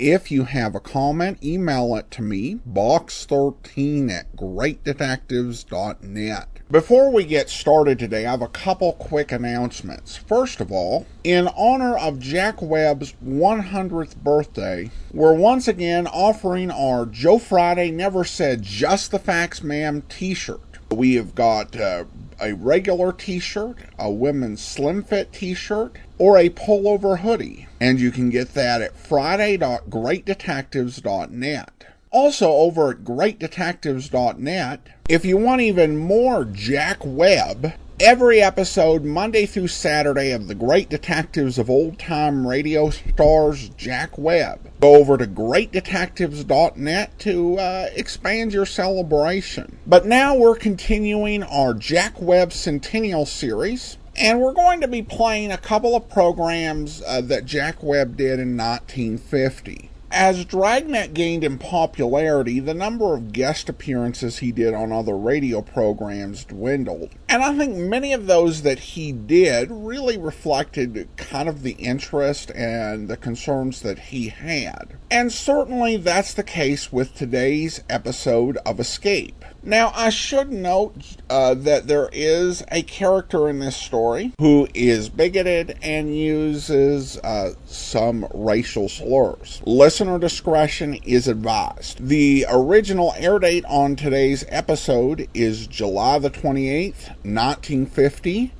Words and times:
If 0.00 0.30
you 0.30 0.44
have 0.44 0.74
a 0.74 0.80
comment, 0.80 1.44
email 1.44 1.94
it 1.94 2.10
to 2.12 2.22
me, 2.22 2.58
box13 2.66 4.10
at 4.10 4.34
greatdetectives.net. 4.34 6.48
Before 6.70 7.12
we 7.12 7.26
get 7.26 7.50
started 7.50 7.98
today, 7.98 8.24
I 8.24 8.30
have 8.30 8.40
a 8.40 8.48
couple 8.48 8.94
quick 8.94 9.30
announcements. 9.30 10.16
First 10.16 10.62
of 10.62 10.72
all, 10.72 11.04
in 11.22 11.48
honor 11.48 11.98
of 11.98 12.18
Jack 12.18 12.62
Webb's 12.62 13.12
100th 13.22 14.16
birthday, 14.16 14.90
we're 15.12 15.34
once 15.34 15.68
again 15.68 16.06
offering 16.06 16.70
our 16.70 17.04
Joe 17.04 17.38
Friday 17.38 17.90
Never 17.90 18.24
Said 18.24 18.62
Just 18.62 19.10
the 19.10 19.18
Facts 19.18 19.62
Ma'am 19.62 20.02
t 20.08 20.32
shirt. 20.32 20.78
We 20.90 21.16
have 21.16 21.34
got 21.34 21.78
uh, 21.78 22.04
a 22.40 22.54
regular 22.54 23.12
t 23.12 23.38
shirt, 23.38 23.76
a 23.98 24.10
women's 24.10 24.62
slim 24.62 25.02
fit 25.02 25.30
t 25.32 25.54
shirt, 25.54 25.96
or 26.18 26.36
a 26.36 26.50
pullover 26.50 27.20
hoodie. 27.20 27.66
And 27.80 27.98
you 28.00 28.10
can 28.10 28.28
get 28.30 28.54
that 28.54 28.82
at 28.82 28.96
friday.greatdetectives.net. 28.96 31.84
Also, 32.12 32.50
over 32.50 32.90
at 32.90 33.04
greatdetectives.net, 33.04 34.80
if 35.08 35.24
you 35.24 35.36
want 35.36 35.60
even 35.60 35.96
more 35.96 36.44
Jack 36.44 36.98
Webb, 37.04 37.72
every 38.00 38.40
episode, 38.40 39.04
Monday 39.04 39.44
through 39.44 39.68
Saturday, 39.68 40.30
of 40.30 40.48
the 40.48 40.54
Great 40.54 40.88
Detectives 40.88 41.58
of 41.58 41.68
Old 41.68 41.98
Time 41.98 42.46
Radio 42.46 42.88
stars 42.88 43.68
Jack 43.70 44.16
Webb. 44.16 44.70
Go 44.80 44.96
over 44.96 45.18
to 45.18 45.26
greatdetectives.net 45.26 47.18
to 47.18 47.58
uh, 47.58 47.88
expand 47.94 48.54
your 48.54 48.64
celebration. 48.64 49.78
But 49.86 50.06
now 50.06 50.34
we're 50.34 50.56
continuing 50.56 51.42
our 51.42 51.74
Jack 51.74 52.20
Webb 52.20 52.52
Centennial 52.52 53.26
series. 53.26 53.98
And 54.16 54.40
we're 54.40 54.54
going 54.54 54.80
to 54.80 54.88
be 54.88 55.02
playing 55.02 55.52
a 55.52 55.58
couple 55.58 55.94
of 55.94 56.08
programs 56.08 57.02
uh, 57.06 57.20
that 57.22 57.44
Jack 57.44 57.82
Webb 57.82 58.16
did 58.16 58.40
in 58.40 58.56
1950. 58.56 59.90
As 60.12 60.44
Dragnet 60.44 61.14
gained 61.14 61.44
in 61.44 61.56
popularity, 61.56 62.58
the 62.58 62.74
number 62.74 63.14
of 63.14 63.32
guest 63.32 63.68
appearances 63.68 64.38
he 64.38 64.50
did 64.50 64.74
on 64.74 64.90
other 64.90 65.16
radio 65.16 65.62
programs 65.62 66.44
dwindled. 66.44 67.10
And 67.28 67.44
I 67.44 67.56
think 67.56 67.76
many 67.76 68.12
of 68.12 68.26
those 68.26 68.62
that 68.62 68.80
he 68.80 69.12
did 69.12 69.68
really 69.70 70.18
reflected 70.18 71.08
kind 71.16 71.48
of 71.48 71.62
the 71.62 71.72
interest 71.72 72.50
and 72.50 73.06
the 73.06 73.16
concerns 73.16 73.82
that 73.82 74.00
he 74.00 74.28
had. 74.28 74.96
And 75.12 75.32
certainly 75.32 75.96
that's 75.96 76.34
the 76.34 76.42
case 76.42 76.92
with 76.92 77.14
today's 77.14 77.84
episode 77.88 78.58
of 78.66 78.80
Escape. 78.80 79.44
Now, 79.62 79.92
I 79.94 80.08
should 80.08 80.50
note 80.50 81.16
uh, 81.28 81.52
that 81.52 81.86
there 81.86 82.08
is 82.12 82.64
a 82.70 82.82
character 82.82 83.46
in 83.50 83.58
this 83.58 83.76
story 83.76 84.32
who 84.40 84.66
is 84.72 85.10
bigoted 85.10 85.76
and 85.82 86.16
uses 86.16 87.18
uh, 87.18 87.52
some 87.66 88.26
racial 88.32 88.88
slurs. 88.88 89.60
Listener 89.66 90.18
discretion 90.18 90.94
is 91.04 91.28
advised. 91.28 92.08
The 92.08 92.46
original 92.48 93.12
air 93.18 93.38
date 93.38 93.66
on 93.66 93.96
today's 93.96 94.46
episode 94.48 95.28
is 95.34 95.66
July 95.66 96.18
the 96.18 96.30
28th, 96.30 97.08
1950, 97.22 98.52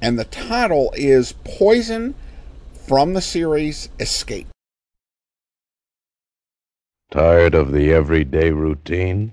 and 0.00 0.16
the 0.16 0.24
title 0.24 0.92
is 0.96 1.32
Poison 1.44 2.14
from 2.86 3.14
the 3.14 3.20
series 3.20 3.88
Escape. 3.98 4.46
Tired 7.10 7.56
of 7.56 7.72
the 7.72 7.92
everyday 7.92 8.50
routine? 8.52 9.32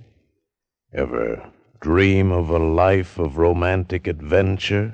Ever 0.93 1.49
dream 1.79 2.33
of 2.33 2.49
a 2.49 2.59
life 2.59 3.17
of 3.17 3.37
romantic 3.37 4.07
adventure? 4.07 4.93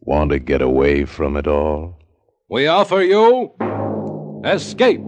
Want 0.00 0.32
to 0.32 0.38
get 0.38 0.60
away 0.60 1.06
from 1.06 1.38
it 1.38 1.46
all? 1.46 1.98
We 2.50 2.66
offer 2.66 3.00
you 3.00 3.52
Escape. 4.44 5.00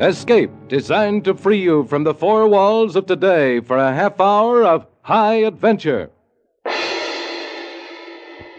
Escape, 0.00 0.50
designed 0.66 1.24
to 1.26 1.34
free 1.36 1.62
you 1.62 1.84
from 1.84 2.02
the 2.02 2.12
four 2.12 2.48
walls 2.48 2.96
of 2.96 3.06
today 3.06 3.60
for 3.60 3.78
a 3.78 3.94
half 3.94 4.20
hour 4.20 4.64
of 4.64 4.88
high 5.02 5.36
adventure. 5.36 6.10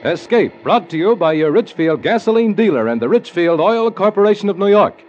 Escape, 0.06 0.54
brought 0.64 0.90
to 0.92 0.98
you 0.98 1.18
by 1.18 1.34
your 1.34 1.52
Richfield 1.52 2.02
gasoline 2.02 2.54
dealer 2.54 2.88
and 2.88 3.02
the 3.02 3.10
Richfield 3.10 3.60
Oil 3.60 3.92
Corporation 3.92 4.48
of 4.48 4.58
New 4.58 4.70
York. 4.70 5.04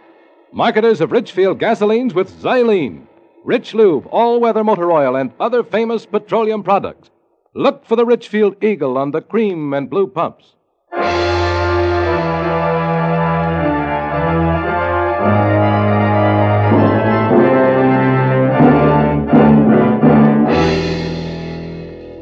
Marketers 0.53 1.03
of 1.03 1.13
Richfield 1.13 1.59
gasolines 1.59 2.15
with 2.15 2.43
Xylene, 2.43 3.07
Rich 3.45 3.75
Lube, 3.75 4.07
all 4.07 4.41
weather 4.41 4.65
motor 4.65 4.91
oil, 4.91 5.15
and 5.15 5.31
other 5.39 5.63
famous 5.63 6.07
petroleum 6.07 6.63
products. 6.63 7.11
Look 7.55 7.85
for 7.85 7.97
the 7.97 8.07
Richfield 8.07 8.63
Eagle 8.65 8.97
on 8.97 9.11
the 9.11 9.21
cream 9.21 9.75
and 9.75 9.91
blue 9.91 10.07
pumps. 10.07 10.55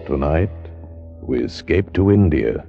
Tonight, 0.07 0.51
we 1.23 1.45
escape 1.45 1.93
to 1.93 2.11
India 2.11 2.67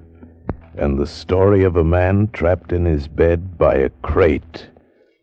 and 0.77 0.99
the 0.99 1.07
story 1.07 1.63
of 1.63 1.75
a 1.75 1.83
man 1.83 2.29
trapped 2.33 2.71
in 2.71 2.85
his 2.85 3.07
bed 3.07 3.57
by 3.57 3.73
a 3.73 3.89
krait, 4.03 4.67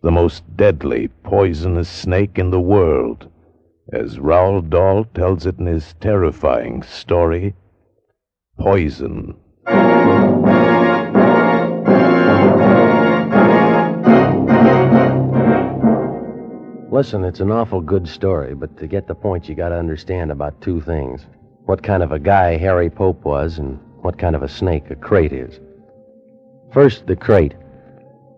the 0.05 0.11
most 0.11 0.45
deadly, 0.55 1.09
poisonous 1.23 1.89
snake 1.89 2.39
in 2.39 2.51
the 2.51 2.61
world, 2.61 3.27
as 3.91 4.19
Roald 4.19 4.69
Dahl 4.69 5.07
tells 5.15 5.47
it 5.47 5.59
in 5.59 5.65
his 5.65 5.95
terrifying 5.99 6.83
story, 6.83 7.55
Poison. 8.59 9.35
Listen, 16.93 17.25
it's 17.25 17.41
an 17.41 17.51
awful 17.51 17.81
good 17.81 18.07
story, 18.07 18.55
but 18.55 18.77
to 18.77 18.87
get 18.87 19.09
the 19.09 19.15
point, 19.15 19.49
you 19.49 19.55
gotta 19.55 19.79
understand 19.79 20.31
about 20.31 20.61
two 20.61 20.83
things. 20.83 21.27
What 21.65 21.83
kind 21.83 22.03
of 22.03 22.13
a 22.13 22.19
guy 22.19 22.59
Harry 22.59 22.91
Pope 22.91 23.25
was, 23.25 23.59
and 23.59 23.81
what 24.03 24.19
kind 24.19 24.37
of 24.37 24.43
a 24.43 24.49
snake 24.51 24.91
a 24.91 24.97
krait 24.97 25.33
is. 25.33 25.61
First, 26.75 27.07
the 27.07 27.17
krait. 27.17 27.55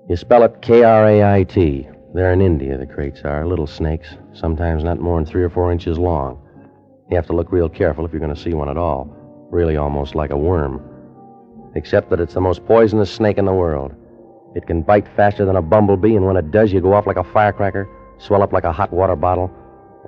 You 0.09 0.15
spell 0.15 0.45
it 0.45 0.63
K 0.63 0.85
R 0.85 1.09
A 1.09 1.35
I 1.35 1.43
T. 1.43 1.89
They're 2.15 2.33
in 2.33 2.41
India, 2.41 2.79
the 2.79 2.87
kraits 2.87 3.23
are. 3.25 3.45
Little 3.45 3.67
snakes, 3.67 4.15
sometimes 4.33 4.85
not 4.85 5.01
more 5.01 5.19
than 5.19 5.27
three 5.27 5.43
or 5.43 5.51
four 5.51 5.73
inches 5.73 5.99
long. 5.99 6.41
You 7.11 7.17
have 7.17 7.27
to 7.27 7.33
look 7.33 7.51
real 7.51 7.69
careful 7.69 8.05
if 8.05 8.13
you're 8.13 8.21
going 8.21 8.35
to 8.35 8.41
see 8.41 8.55
one 8.55 8.69
at 8.69 8.77
all. 8.77 9.09
Really 9.51 9.77
almost 9.77 10.15
like 10.15 10.31
a 10.31 10.37
worm. 10.37 10.81
Except 11.75 12.09
that 12.11 12.21
it's 12.21 12.35
the 12.35 12.41
most 12.41 12.65
poisonous 12.67 13.13
snake 13.13 13.37
in 13.37 13.47
the 13.47 13.53
world. 13.53 13.95
It 14.55 14.67
can 14.67 14.83
bite 14.83 15.09
faster 15.17 15.45
than 15.45 15.57
a 15.57 15.63
bumblebee, 15.63 16.15
and 16.15 16.25
when 16.25 16.37
it 16.37 16.53
does, 16.53 16.73
you 16.73 16.81
go 16.81 16.95
off 16.95 17.07
like 17.07 17.17
a 17.17 17.25
firecracker, 17.25 17.89
swell 18.19 18.43
up 18.43 18.53
like 18.53 18.65
a 18.65 18.73
hot 18.73 18.93
water 18.93 19.17
bottle, 19.17 19.51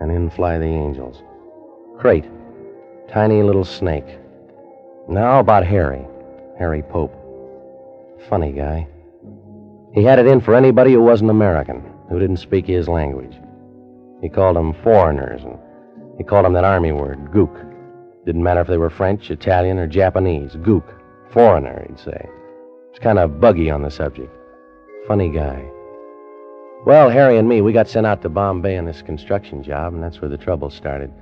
and 0.00 0.12
in 0.12 0.31
fly 0.31 0.58
the 0.58 0.64
angels. 0.64 1.22
Krait. 1.98 2.31
Tiny 3.10 3.42
little 3.42 3.64
snake. 3.64 4.06
Now 5.08 5.41
about 5.41 5.66
Harry. 5.66 6.06
Harry 6.56 6.82
Pope. 6.82 7.14
Funny 8.28 8.53
guy. 8.53 8.87
He 9.93 10.04
had 10.04 10.19
it 10.19 10.26
in 10.26 10.41
for 10.41 10.54
anybody 10.54 10.93
who 10.93 11.03
wasn't 11.03 11.31
American, 11.31 11.82
who 12.10 12.19
didn't 12.19 12.37
speak 12.38 12.66
his 12.66 12.88
language. 12.88 13.37
He 14.20 14.29
called 14.29 14.56
them 14.56 14.75
foreigners, 14.82 15.43
and 15.44 15.58
he 16.17 16.25
called 16.25 16.44
them 16.44 16.52
that 16.55 16.64
army 16.64 16.93
word, 16.93 17.31
gook. 17.32 17.64
Didn't 18.26 18.43
matter 18.43 18.61
if 18.61 18.67
they 18.67 18.76
were 18.76 18.90
French, 18.90 19.31
Italian, 19.31 19.79
or 19.79 19.87
Japanese. 19.87 20.52
Gook. 20.56 20.85
Foreigner, 21.31 21.87
he'd 21.88 21.99
say. 21.99 22.29
It's 22.90 22.99
kind 22.99 23.19
of 23.19 23.40
buggy 23.40 23.70
on 23.70 23.82
the 23.82 23.90
subject. 23.90 24.35
Funny 25.06 25.31
guy. 25.31 25.64
Well, 26.85 27.11
Harry 27.11 27.38
and 27.38 27.49
me, 27.49 27.61
we 27.61 27.73
got 27.73 27.88
sent 27.88 28.06
out 28.06 28.23
to 28.23 28.29
Bombay 28.29 28.76
on 28.76 28.85
this 28.85 29.02
construction 29.02 29.62
job, 29.62 29.94
and 29.94 30.02
that's 30.02 30.20
where 30.20 30.31
the 30.31 30.37
trouble 30.37 30.70
started. 30.70 31.12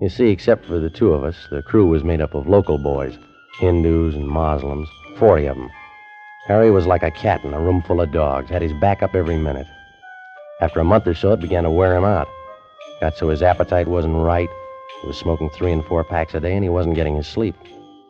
You 0.00 0.08
see, 0.08 0.28
except 0.28 0.66
for 0.66 0.78
the 0.78 0.90
two 0.90 1.12
of 1.12 1.24
us, 1.24 1.36
the 1.50 1.62
crew 1.62 1.86
was 1.86 2.04
made 2.04 2.20
up 2.20 2.34
of 2.34 2.48
local 2.48 2.78
boys 2.78 3.18
Hindus 3.58 4.14
and 4.14 4.26
Muslims, 4.26 4.88
forty 5.18 5.46
of 5.46 5.56
them. 5.56 5.70
Harry 6.50 6.72
was 6.72 6.84
like 6.84 7.04
a 7.04 7.12
cat 7.12 7.44
in 7.44 7.54
a 7.54 7.60
room 7.60 7.80
full 7.80 8.00
of 8.00 8.10
dogs, 8.10 8.50
had 8.50 8.60
his 8.60 8.72
back 8.72 9.04
up 9.04 9.14
every 9.14 9.38
minute. 9.38 9.68
After 10.60 10.80
a 10.80 10.84
month 10.84 11.06
or 11.06 11.14
so, 11.14 11.32
it 11.32 11.40
began 11.40 11.62
to 11.62 11.70
wear 11.70 11.96
him 11.96 12.02
out. 12.02 12.26
Got 13.00 13.16
so 13.16 13.28
his 13.28 13.40
appetite 13.40 13.86
wasn't 13.86 14.16
right. 14.16 14.48
He 15.00 15.06
was 15.06 15.16
smoking 15.16 15.48
three 15.50 15.70
and 15.70 15.84
four 15.84 16.02
packs 16.02 16.34
a 16.34 16.40
day, 16.40 16.52
and 16.52 16.64
he 16.64 16.68
wasn't 16.68 16.96
getting 16.96 17.14
his 17.14 17.28
sleep. 17.28 17.54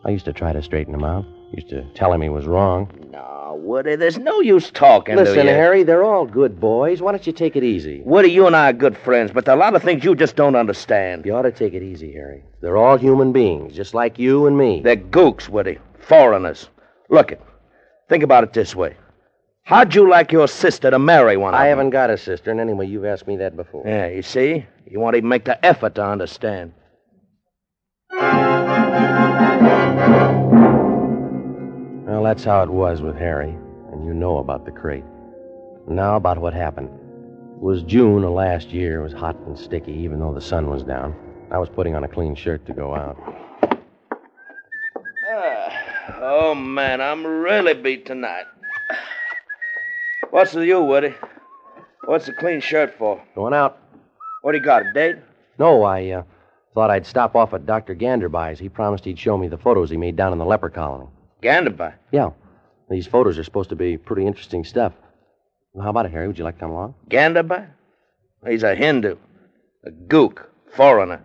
I 0.07 0.11
used 0.11 0.25
to 0.25 0.33
try 0.33 0.55
to 0.55 0.63
straighten 0.63 0.95
him 0.95 1.05
out. 1.05 1.27
Used 1.53 1.69
to 1.69 1.85
tell 1.93 2.15
him 2.15 2.23
he 2.23 2.31
was 2.31 2.47
wrong. 2.47 2.91
No, 3.13 3.61
Woody, 3.63 3.95
there's 3.95 4.17
no 4.17 4.41
use 4.41 4.71
talking 4.71 5.17
to 5.17 5.23
Listen, 5.23 5.47
you. 5.47 5.53
Harry, 5.53 5.83
they're 5.83 6.05
all 6.05 6.25
good 6.25 6.59
boys. 6.59 7.03
Why 7.03 7.13
don't 7.13 7.27
you 7.27 7.35
take 7.35 7.57
it 7.57 7.63
easy? 7.63 8.01
Woody, 8.07 8.31
you 8.31 8.47
and 8.47 8.57
I 8.57 8.71
are 8.71 8.73
good 8.73 8.97
friends, 8.97 9.33
but 9.33 9.45
there 9.45 9.55
are 9.55 9.59
a 9.59 9.61
lot 9.61 9.75
of 9.75 9.83
things 9.83 10.03
you 10.03 10.15
just 10.15 10.35
don't 10.35 10.57
understand. 10.57 11.27
You 11.27 11.35
ought 11.35 11.43
to 11.43 11.53
take 11.53 11.75
it 11.75 11.83
easy, 11.83 12.11
Harry. 12.15 12.43
They're 12.63 12.79
all 12.79 12.97
human 12.97 13.33
beings, 13.33 13.77
just 13.77 13.93
like 13.93 14.19
you 14.19 14.47
and 14.47 14.57
me. 14.57 14.81
They're 14.81 14.97
gooks, 14.97 15.51
Woody. 15.51 15.79
Foreigners. 15.99 16.71
Look 17.11 17.33
it. 17.33 17.43
Think 18.11 18.25
about 18.25 18.43
it 18.43 18.53
this 18.53 18.75
way. 18.75 18.97
How'd 19.63 19.95
you 19.95 20.11
like 20.11 20.33
your 20.33 20.49
sister 20.49 20.91
to 20.91 20.99
marry 20.99 21.37
one 21.37 21.55
of 21.55 21.61
I 21.61 21.69
them? 21.69 21.79
haven't 21.79 21.91
got 21.91 22.11
a 22.11 22.19
sister, 22.19 22.51
and 22.51 22.59
anyway, 22.59 22.89
you've 22.89 23.05
asked 23.05 23.29
me 23.29 23.37
that 23.37 23.57
before. 23.57 23.85
Yeah, 23.87 24.09
you 24.09 24.23
see? 24.23 24.67
You 24.85 24.99
won't 24.99 25.15
even 25.15 25.29
make 25.29 25.45
the 25.45 25.65
effort 25.65 25.95
to 25.95 26.05
understand. 26.05 26.73
Well, 32.09 32.25
that's 32.25 32.43
how 32.43 32.65
it 32.65 32.69
was 32.71 33.01
with 33.01 33.17
Harry, 33.17 33.57
and 33.93 34.05
you 34.05 34.13
know 34.13 34.39
about 34.39 34.65
the 34.65 34.73
krait. 34.73 35.05
Now 35.87 36.17
about 36.17 36.39
what 36.39 36.53
happened. 36.53 36.89
It 36.89 37.63
was 37.63 37.85
June 37.85 38.25
of 38.25 38.33
last 38.33 38.71
year. 38.71 38.99
It 39.01 39.05
was 39.05 39.13
hot 39.13 39.37
and 39.47 39.57
sticky, 39.57 39.93
even 39.93 40.19
though 40.19 40.35
the 40.35 40.41
sun 40.41 40.69
was 40.69 40.83
down. 40.83 41.15
I 41.53 41.59
was 41.59 41.69
putting 41.69 41.95
on 41.95 42.03
a 42.03 42.09
clean 42.09 42.35
shirt 42.35 42.67
to 42.67 42.73
go 42.73 42.93
out. 42.93 43.17
Oh, 46.21 46.55
man, 46.55 47.01
I'm 47.01 47.27
really 47.27 47.75
beat 47.75 48.07
tonight. 48.07 48.45
What's 50.31 50.55
with 50.55 50.65
you, 50.65 50.81
Woody? 50.83 51.15
What's 52.05 52.27
the 52.27 52.33
clean 52.33 52.61
shirt 52.61 52.97
for? 52.97 53.23
Going 53.35 53.55
out? 53.55 53.79
What 54.43 54.53
do 54.53 54.59
you 54.59 54.65
got, 54.65 54.87
a 54.87 54.93
date? 54.93 55.17
No, 55.59 55.83
I 55.83 56.11
uh, 56.11 56.23
thought 56.75 56.91
I'd 56.91 57.07
stop 57.07 57.37
off 57.37 57.53
at 57.53 57.67
Dr. 57.67 57.95
Ganderby's. 57.95 58.59
He 58.59 58.69
promised 58.69 59.05
he'd 59.05 59.19
show 59.19 59.37
me 59.37 59.49
the 59.49 59.59
photos 59.59 59.91
he 59.91 59.97
made 59.97 60.17
down 60.17 60.33
in 60.33 60.39
the 60.39 60.45
leper 60.45 60.71
colony. 60.71 61.07
Ganderby. 61.43 61.93
Yeah. 62.13 62.31
These 62.89 63.07
photos 63.07 63.39
are 63.39 63.45
supposed 63.45 63.71
to 63.71 63.77
be 63.77 63.97
pretty 63.97 64.27
interesting 64.27 64.65
stuff. 64.65 64.93
Well, 65.73 65.85
how 65.85 65.91
about 65.91 66.07
it, 66.07 66.13
Harry? 66.13 66.27
Would 66.27 66.39
you 66.39 66.45
like 66.45 66.57
to 66.57 66.61
come 66.61 66.71
along? 66.71 66.95
Ganderby? 67.09 67.67
He's 68.47 68.63
a 68.63 68.75
Hindu. 68.75 69.17
A 69.85 69.91
gook. 69.91 70.47
Foreigner. 70.73 71.25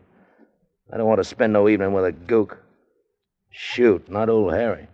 I 0.91 0.97
don't 0.97 1.07
want 1.07 1.19
to 1.19 1.23
spend 1.23 1.53
no 1.53 1.69
evening 1.69 1.93
with 1.93 2.05
a 2.05 2.11
gook. 2.11 2.57
Shoot, 3.57 4.11
not 4.11 4.27
old 4.27 4.51
Harry. 4.51 4.89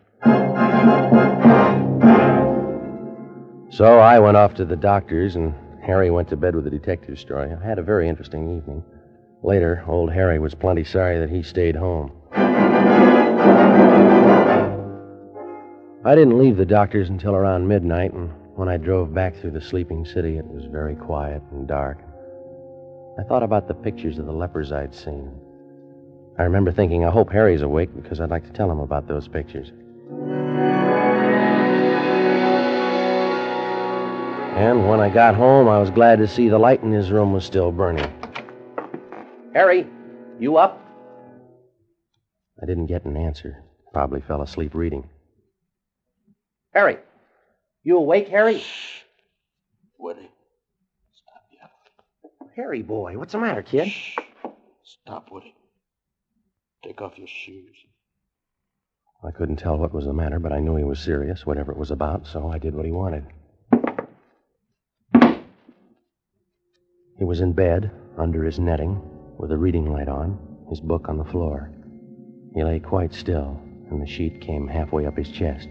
So 3.72 3.98
I 3.98 4.20
went 4.20 4.38
off 4.38 4.54
to 4.56 4.66
the 4.66 4.76
doctor's, 4.76 5.36
and 5.36 5.56
Harry 5.82 6.12
went 6.12 6.30
to 6.30 6.38
bed 6.38 6.54
with 6.54 6.66
the 6.66 6.70
detective 6.70 7.18
story. 7.18 7.52
I 7.52 7.66
had 7.66 7.80
a 7.80 7.84
very 7.84 8.08
interesting 8.08 8.56
evening. 8.56 8.84
Later, 9.42 9.84
old 9.88 10.12
Harry 10.12 10.38
was 10.38 10.54
plenty 10.54 10.84
sorry 10.84 11.18
that 11.20 11.32
he 11.32 11.42
stayed 11.42 11.76
home. 11.76 12.12
I 16.06 16.14
didn't 16.14 16.38
leave 16.38 16.58
the 16.58 16.66
doctor's 16.66 17.10
until 17.10 17.36
around 17.36 17.68
midnight, 17.68 18.14
and 18.14 18.30
when 18.56 18.70
I 18.70 18.78
drove 18.78 19.12
back 19.12 19.36
through 19.36 19.52
the 19.52 19.62
sleeping 19.62 20.06
city, 20.06 20.38
it 20.38 20.46
was 20.46 20.66
very 20.66 20.94
quiet 20.96 21.42
and 21.52 21.68
dark. 21.68 21.98
I 23.20 23.24
thought 23.24 23.42
about 23.42 23.68
the 23.68 23.74
pictures 23.74 24.20
of 24.20 24.28
the 24.28 24.32
lepers 24.32 24.72
I'd 24.72 24.94
seen. 24.94 25.32
I 26.42 26.46
remember 26.46 26.72
thinking, 26.72 27.06
I 27.06 27.12
hope 27.12 27.32
Harry's 27.32 27.62
awake 27.62 27.96
because 27.96 28.20
I'd 28.20 28.32
like 28.32 28.44
to 28.48 28.52
tell 28.52 28.72
him 28.72 28.80
about 28.80 29.08
those 29.08 29.28
pictures. 29.28 29.72
And 34.58 34.90
when 34.90 35.00
I 35.00 35.10
got 35.14 35.36
home, 35.36 35.68
I 35.68 35.78
was 35.78 35.92
glad 35.92 36.18
to 36.18 36.28
see 36.28 36.50
the 36.50 36.58
light 36.58 36.82
in 36.82 36.92
his 36.92 37.12
room 37.12 37.32
was 37.32 37.46
still 37.46 37.72
burning. 37.72 38.12
Harry, 39.54 39.86
you 40.40 40.58
up? 40.58 40.84
I 42.60 42.66
didn't 42.66 42.88
get 42.88 43.06
an 43.06 43.18
answer. 43.18 43.64
Probably 43.94 44.22
fell 44.22 44.42
asleep 44.42 44.74
reading. 44.74 45.08
Harry, 46.74 46.98
you 47.84 47.98
awake, 47.98 48.30
Harry? 48.30 48.64
Woody, 50.00 50.32
stop 51.14 51.44
you. 51.52 51.60
Harry, 52.56 52.82
boy, 52.82 53.16
what's 53.20 53.34
the 53.34 53.38
matter, 53.38 53.62
kid? 53.62 53.94
stop, 54.84 55.30
Woody. 55.32 55.54
Take 56.84 57.02
off 57.02 57.18
your 57.18 57.28
shoes. 57.28 57.76
I 59.24 59.30
couldn't 59.30 59.58
tell 59.58 59.78
what 59.78 59.94
was 59.94 60.06
the 60.06 60.14
matter, 60.14 60.40
but 60.40 60.52
I 60.52 60.60
knew 60.60 60.76
he 60.78 60.84
was 60.84 61.00
serious, 61.00 61.46
whatever 61.46 61.72
it 61.72 61.78
was 61.78 61.92
about, 61.92 62.26
so 62.26 62.50
I 62.50 62.58
did 62.58 62.74
what 62.74 62.86
he 62.86 62.92
wanted. 62.92 63.24
He 67.20 67.24
was 67.24 67.40
in 67.40 67.54
bed, 67.54 67.92
under 68.18 68.44
his 68.44 68.58
netting, 68.58 69.00
with 69.38 69.52
a 69.52 69.58
reading 69.58 69.92
light 69.92 70.08
on, 70.08 70.40
his 70.70 70.80
book 70.80 71.08
on 71.08 71.20
the 71.20 71.26
floor. 71.26 71.70
He 72.56 72.64
lay 72.64 72.80
quite 72.80 73.14
still, 73.14 73.62
and 73.92 74.02
the 74.02 74.08
sheet 74.08 74.42
came 74.42 74.68
halfway 74.68 75.06
up 75.06 75.18
his 75.18 75.30
chest. 75.30 75.68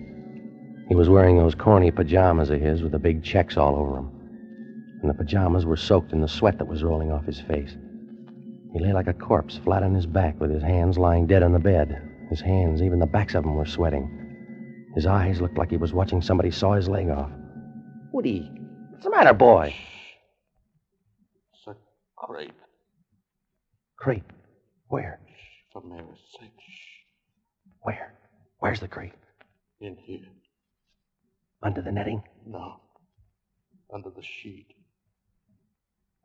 He 0.89 0.95
was 0.95 1.09
wearing 1.09 1.37
those 1.37 1.57
corny 1.57 1.91
pajamas 1.91 2.51
of 2.51 2.61
his 2.61 2.83
with 2.83 2.93
the 2.93 3.01
big 3.01 3.25
checks 3.25 3.57
all 3.57 3.75
over 3.75 3.95
them, 3.95 4.13
and 5.03 5.11
the 5.11 5.15
pajamas 5.15 5.67
were 5.67 5.77
soaked 5.77 6.13
in 6.13 6.21
the 6.21 6.29
sweat 6.29 6.59
that 6.59 6.69
was 6.69 6.85
rolling 6.85 7.11
off 7.11 7.25
his 7.25 7.41
face. 7.41 7.77
He 8.73 8.79
lay 8.79 8.93
like 8.93 9.09
a 9.09 9.13
corpse, 9.13 9.57
flat 9.57 9.83
on 9.83 9.95
his 9.95 10.07
back, 10.07 10.41
with 10.41 10.51
his 10.51 10.63
hands 10.63 10.99
lying 10.99 11.27
dead 11.27 11.43
on 11.43 11.53
the 11.53 11.59
bed. 11.59 12.01
His 12.29 12.41
hands, 12.41 12.83
even 12.83 12.99
the 12.99 13.07
backs 13.07 13.35
of 13.35 13.43
them, 13.43 13.57
were 13.57 13.67
sweating. 13.67 14.17
His 14.95 15.07
eyes 15.07 15.41
looked 15.41 15.59
like 15.59 15.71
he 15.71 15.77
was 15.77 15.93
watching 15.93 16.23
somebody 16.23 16.51
saw 16.51 16.75
his 16.75 16.89
leg 16.89 17.09
off. 17.09 17.31
Woody, 18.13 18.51
what's 18.91 19.05
the 19.05 19.11
matter, 19.11 19.33
boy? 19.33 19.75
It's 21.53 21.67
a 21.67 21.77
krait, 22.17 22.53
Krait. 24.01 24.23
Where? 24.89 25.21
for 25.73 25.83
Mary's 25.83 26.19
sake. 26.39 26.51
Where? 27.83 28.15
Where's 28.59 28.81
the 28.81 28.89
krait? 28.89 29.13
In 29.81 29.97
here. 29.97 30.27
Under 31.63 31.83
the 31.83 31.93
netting? 31.93 32.23
No. 32.47 32.81
Under 33.93 34.11
the 34.11 34.23
sheet. 34.23 34.75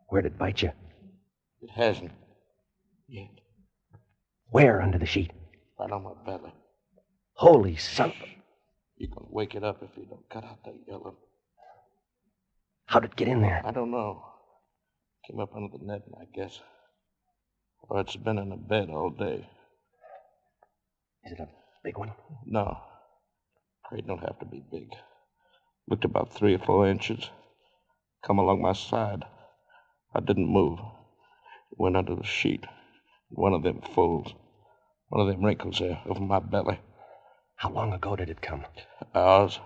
Where'd 0.07 0.25
it 0.25 0.37
bite 0.37 0.61
you? 0.61 0.71
It 1.61 1.69
hasn't. 1.71 2.11
Yet. 3.07 3.29
Where 4.49 4.81
under 4.81 4.97
the 4.97 5.05
sheet? 5.05 5.31
Right 5.79 5.91
on 5.91 6.03
my 6.03 6.13
belly. 6.25 6.53
Holy 7.33 7.75
son. 7.75 8.09
of 8.11 8.15
a- 8.21 8.43
You 8.97 9.07
can 9.09 9.25
wake 9.29 9.55
it 9.55 9.63
up 9.63 9.83
if 9.83 9.95
you 9.97 10.05
don't 10.05 10.27
cut 10.29 10.43
out 10.43 10.63
that 10.63 10.75
yellow. 10.87 11.17
How'd 12.85 13.05
it 13.05 13.15
get 13.15 13.27
in 13.27 13.41
there? 13.41 13.61
I 13.65 13.71
don't 13.71 13.91
know. 13.91 14.23
Came 15.27 15.39
up 15.39 15.53
under 15.55 15.77
the 15.77 15.83
netting, 15.83 16.13
I 16.19 16.25
guess. 16.33 16.61
Or 17.81 17.99
it's 17.99 18.15
been 18.15 18.37
in 18.37 18.49
the 18.49 18.55
bed 18.55 18.89
all 18.89 19.09
day. 19.09 19.47
Is 21.25 21.33
it 21.33 21.39
a 21.39 21.49
big 21.83 21.97
one? 21.97 22.13
No. 22.45 22.77
Krait 23.85 24.05
don't 24.07 24.19
have 24.19 24.39
to 24.39 24.45
be 24.45 24.63
big. 24.71 24.89
Looked 25.87 26.05
about 26.05 26.33
three 26.33 26.55
or 26.55 26.59
four 26.59 26.87
inches. 26.87 27.29
Come 28.23 28.39
along 28.39 28.61
my 28.61 28.73
side. 28.73 29.23
I 30.13 30.19
didn't 30.19 30.47
move. 30.47 30.79
It 30.79 31.77
went 31.77 31.97
under 31.97 32.15
the 32.15 32.23
sheet. 32.23 32.65
One 33.29 33.53
of 33.53 33.63
them 33.63 33.81
folds. 33.81 34.33
One 35.09 35.21
of 35.21 35.27
them 35.27 35.43
wrinkles 35.43 35.81
uh, 35.81 35.85
there 35.85 36.01
over 36.05 36.19
my 36.19 36.39
belly. 36.39 36.79
How 37.55 37.69
long 37.69 37.93
ago 37.93 38.15
did 38.15 38.29
it 38.29 38.41
come? 38.41 38.65
Hours. 39.13 39.59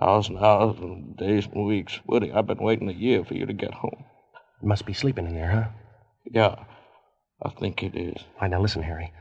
Hours 0.00 0.28
and 0.28 0.38
hours 0.38 0.78
and 0.80 1.16
days 1.16 1.46
and 1.46 1.66
weeks. 1.66 2.00
Woody, 2.06 2.32
I've 2.32 2.46
been 2.46 2.58
waiting 2.62 2.88
a 2.88 2.92
year 2.92 3.24
for 3.24 3.34
you 3.34 3.46
to 3.46 3.52
get 3.52 3.74
home. 3.74 4.04
It 4.62 4.66
must 4.66 4.86
be 4.86 4.92
sleeping 4.92 5.26
in 5.26 5.34
there, 5.34 5.50
huh? 5.50 5.68
Yeah, 6.30 6.64
I 7.42 7.50
think 7.50 7.82
it 7.82 7.94
is. 7.94 8.22
All 8.34 8.42
right, 8.42 8.50
now 8.50 8.60
listen, 8.60 8.82
Harry. 8.82 9.12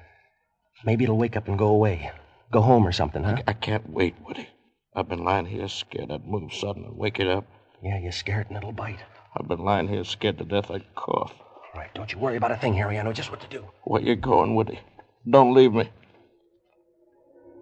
Maybe 0.86 1.04
it'll 1.04 1.18
wake 1.18 1.36
up 1.36 1.48
and 1.48 1.58
go 1.58 1.68
away. 1.68 2.12
Go 2.52 2.62
home 2.62 2.88
or 2.88 2.92
something, 2.92 3.24
huh? 3.24 3.42
I 3.48 3.54
can't 3.54 3.90
wait, 3.90 4.16
Woody. 4.26 4.50
I've 4.96 5.10
been 5.10 5.24
lying 5.24 5.48
here 5.48 5.68
scared 5.68 6.12
I'd 6.12 6.26
move 6.26 6.54
sudden 6.54 6.86
and 6.86 6.98
wake 6.98 7.20
it 7.20 7.28
up. 7.28 7.46
Yeah, 7.82 8.00
you're 8.00 8.12
scared 8.12 8.48
and 8.48 8.58
it'll 8.58 8.72
bite. 8.72 9.00
I've 9.36 9.48
been 9.48 9.64
lying 9.66 9.88
here 9.88 10.04
scared 10.04 10.38
to 10.38 10.46
death 10.46 10.70
I'd 10.72 10.96
cough. 10.96 11.34
All 11.74 11.80
right, 11.82 11.94
don't 11.96 12.12
you 12.14 12.20
worry 12.20 12.38
about 12.38 12.52
a 12.52 12.56
thing, 12.56 12.76
Harry. 12.76 13.00
I 13.00 13.04
know 13.04 13.14
just 13.14 13.32
what 13.32 13.42
to 13.42 13.48
do. 13.48 13.66
Where 13.84 14.02
you 14.02 14.16
going, 14.16 14.54
Woody? 14.54 14.80
Don't 15.28 15.56
leave 15.56 15.74
me. 15.74 15.90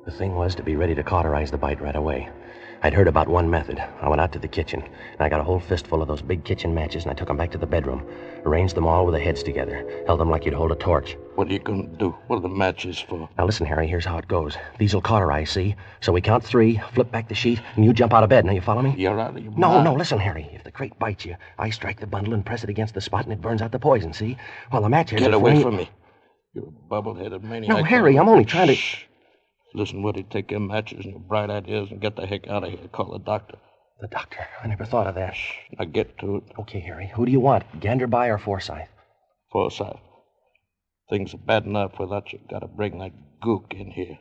The 0.06 0.12
thing 0.12 0.36
was 0.36 0.56
to 0.56 0.64
be 0.64 0.76
ready 0.76 0.96
to 0.96 1.04
cauterize 1.04 1.52
the 1.52 1.58
bite 1.58 1.80
right 1.82 1.96
away. 1.96 2.30
I'd 2.84 2.94
heard 2.96 3.08
about 3.08 3.28
one 3.28 3.48
method. 3.48 3.78
I 4.02 4.10
went 4.10 4.20
out 4.20 4.32
to 4.32 4.40
the 4.40 4.48
kitchen, 4.48 4.82
and 4.82 5.22
I 5.22 5.30
got 5.30 5.40
a 5.40 5.44
whole 5.44 5.60
fistful 5.60 6.02
of 6.02 6.08
those 6.08 6.24
big 6.24 6.44
kitchen 6.44 6.74
matches, 6.74 7.04
and 7.04 7.12
I 7.12 7.14
took 7.14 7.28
them 7.28 7.38
back 7.38 7.52
to 7.52 7.60
the 7.60 7.68
bedroom, 7.68 8.04
arranged 8.44 8.74
them 8.74 8.88
all 8.88 9.06
with 9.06 9.14
the 9.14 9.20
heads 9.20 9.44
together, 9.44 9.86
held 10.08 10.20
them 10.20 10.32
like 10.32 10.46
you'd 10.46 10.56
hold 10.56 10.72
a 10.72 10.76
torch. 10.76 11.16
What 11.36 11.48
are 11.48 11.54
you 11.54 11.60
going 11.60 11.92
to 11.92 11.98
do? 11.98 12.10
What 12.26 12.38
are 12.38 12.42
the 12.42 12.50
matches 12.50 12.98
for? 12.98 13.30
Now 13.38 13.46
listen, 13.46 13.68
Harry, 13.68 13.86
here's 13.86 14.06
how 14.06 14.18
it 14.18 14.28
goes. 14.28 14.58
These'll 14.80 15.02
cauterize, 15.02 15.52
see? 15.52 15.76
So 16.00 16.12
we 16.12 16.22
count 16.22 16.44
three, 16.44 16.82
flip 16.94 17.12
back 17.12 17.30
the 17.30 17.36
sheet, 17.36 17.62
and 17.76 17.86
you 17.86 17.94
jump 17.94 18.16
out 18.16 18.24
of 18.24 18.30
bed. 18.32 18.46
Now 18.46 18.54
you 18.54 18.62
follow 18.62 18.82
me? 18.82 18.96
You're 18.98 19.20
out 19.20 19.38
of 19.38 19.44
your 19.44 19.54
No, 19.56 19.70
mind. 19.70 19.84
no, 19.86 19.94
listen, 19.94 20.18
Harry. 20.18 20.50
If 20.52 20.64
the 20.64 20.72
krait 20.72 20.98
bites 20.98 21.24
you, 21.24 21.36
I 21.60 21.70
strike 21.70 22.00
the 22.00 22.08
bundle 22.08 22.34
and 22.34 22.44
press 22.44 22.64
it 22.64 22.72
against 22.72 22.96
the 22.96 23.02
spot, 23.02 23.26
and 23.26 23.34
it 23.34 23.42
burns 23.42 23.62
out 23.62 23.72
the 23.72 23.78
poison, 23.78 24.12
see? 24.14 24.38
While 24.72 24.82
the 24.82 24.90
matches 24.90 25.20
Get 25.20 25.36
away 25.36 25.62
from 25.62 25.76
me. 25.76 25.88
You're 26.56 26.68
a 26.68 26.72
bubble-headed 26.72 27.44
maniac. 27.44 27.70
No, 27.70 27.84
Harry, 27.84 28.18
I'm 28.18 28.28
only 28.28 28.44
trying 28.46 28.68
to. 28.68 28.76
Shh. 28.76 29.04
Listen, 29.74 30.04
Woody, 30.04 30.24
take 30.24 30.52
your 30.52 30.60
matches 30.60 31.06
and 31.06 31.14
your 31.14 31.20
bright 31.22 31.50
ideas 31.50 31.92
and 31.92 32.02
get 32.02 32.18
the 32.18 32.28
heck 32.28 32.48
out 32.48 32.64
of 32.66 32.72
here. 32.72 32.88
Call 32.92 33.12
the 33.12 33.20
doctor. 33.20 33.58
The 34.02 34.08
doctor. 34.08 34.46
I 34.62 34.68
never 34.68 34.84
thought 34.84 35.08
of 35.08 35.16
that. 35.16 35.36
Now 35.78 35.86
get 35.86 36.18
to 36.20 36.38
it. 36.38 36.44
Okay, 36.60 36.80
Harry. 36.82 37.12
Who 37.16 37.26
do 37.26 37.32
you 37.32 37.40
want? 37.40 37.64
Ganderby 37.80 38.28
or 38.30 38.38
Forsyth? 38.38 38.90
Forsyth. 39.52 40.00
Things 41.10 41.34
are 41.34 41.38
bad 41.38 41.66
enough 41.66 42.00
without 42.00 42.34
you. 42.34 42.40
Gotta 42.50 42.68
bring 42.68 43.00
that 43.00 43.12
gook 43.42 43.74
in 43.74 43.92
here. 43.92 44.18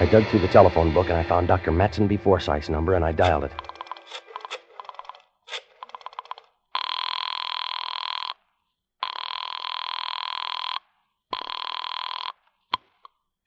I 0.00 0.08
dug 0.10 0.26
through 0.26 0.40
the 0.40 0.48
telephone 0.48 0.92
book 0.92 1.08
and 1.08 1.16
I 1.16 1.22
found 1.22 1.48
Dr. 1.48 1.70
Matson 1.70 2.06
B. 2.06 2.16
Forsyth's 2.16 2.68
number 2.68 2.94
and 2.94 3.04
I 3.04 3.12
dialed 3.12 3.44
it. 3.44 3.52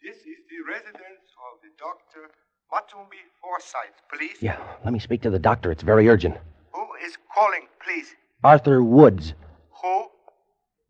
This 0.07 0.23
is 0.23 0.39
the 0.47 0.63
residence 0.71 1.27
of 1.51 1.59
the 1.59 1.67
Dr. 1.75 2.31
Matumbi 2.71 3.19
Forsyth, 3.43 3.99
please. 4.07 4.37
Yeah, 4.39 4.55
let 4.85 4.93
me 4.93 4.99
speak 4.99 5.21
to 5.23 5.29
the 5.29 5.37
doctor. 5.37 5.69
It's 5.69 5.83
very 5.83 6.07
urgent. 6.07 6.37
Who 6.71 6.87
is 7.05 7.17
calling, 7.35 7.67
please? 7.83 8.15
Arthur 8.41 8.81
Woods. 8.81 9.33
Who? 9.81 10.07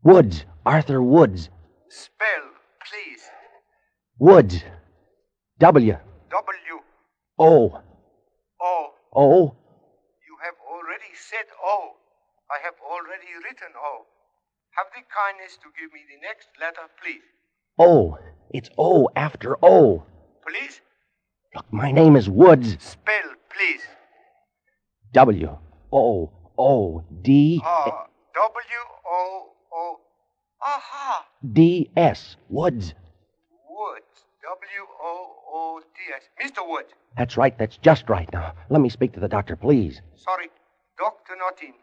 Woods. 0.04 0.44
Arthur 0.64 1.02
Woods. 1.02 1.50
Spell, 1.88 2.44
please. 2.86 3.22
Woods. 4.20 4.62
W. 5.58 5.96
W 6.30 6.76
O. 7.40 7.82
O. 8.62 8.90
O. 9.16 9.56
You 10.28 10.36
have 10.44 10.58
already 10.62 11.10
said 11.18 11.50
O. 11.60 11.98
I 12.48 12.62
have 12.62 12.78
already 12.86 13.34
written 13.42 13.74
O. 13.74 14.06
Have 14.78 14.86
the 14.94 15.02
kindness 15.10 15.58
to 15.58 15.74
give 15.74 15.92
me 15.92 16.06
the 16.06 16.22
next 16.22 16.54
letter, 16.60 16.86
please. 17.02 17.26
O. 17.78 18.18
It's 18.50 18.70
O 18.76 19.08
after 19.14 19.56
O. 19.64 20.02
Please? 20.46 20.80
Look, 21.54 21.66
my 21.70 21.92
name 21.92 22.16
is 22.16 22.28
Woods. 22.28 22.76
Spell, 22.80 23.34
please. 23.50 23.82
W. 25.12 25.56
O. 25.92 26.30
O. 26.58 27.04
D. 27.22 27.62
Uh, 27.64 27.90
W 28.34 28.64
O 29.06 29.46
O. 29.72 30.00
Aha! 30.60 31.26
D. 31.52 31.90
S. 31.96 32.36
Woods. 32.48 32.94
Woods. 33.70 34.24
W 34.42 34.86
O 35.00 35.32
O 35.52 35.80
D 35.94 36.00
S. 36.16 36.50
Mr. 36.50 36.68
Woods. 36.68 36.92
That's 37.16 37.36
right. 37.36 37.56
That's 37.58 37.76
just 37.76 38.08
right. 38.08 38.28
Now, 38.32 38.54
let 38.70 38.80
me 38.80 38.88
speak 38.88 39.12
to 39.12 39.20
the 39.20 39.28
doctor, 39.28 39.54
please. 39.56 40.00
Sorry, 40.16 40.48
doctor 40.98 41.34
not 41.38 41.62
in. 41.62 41.74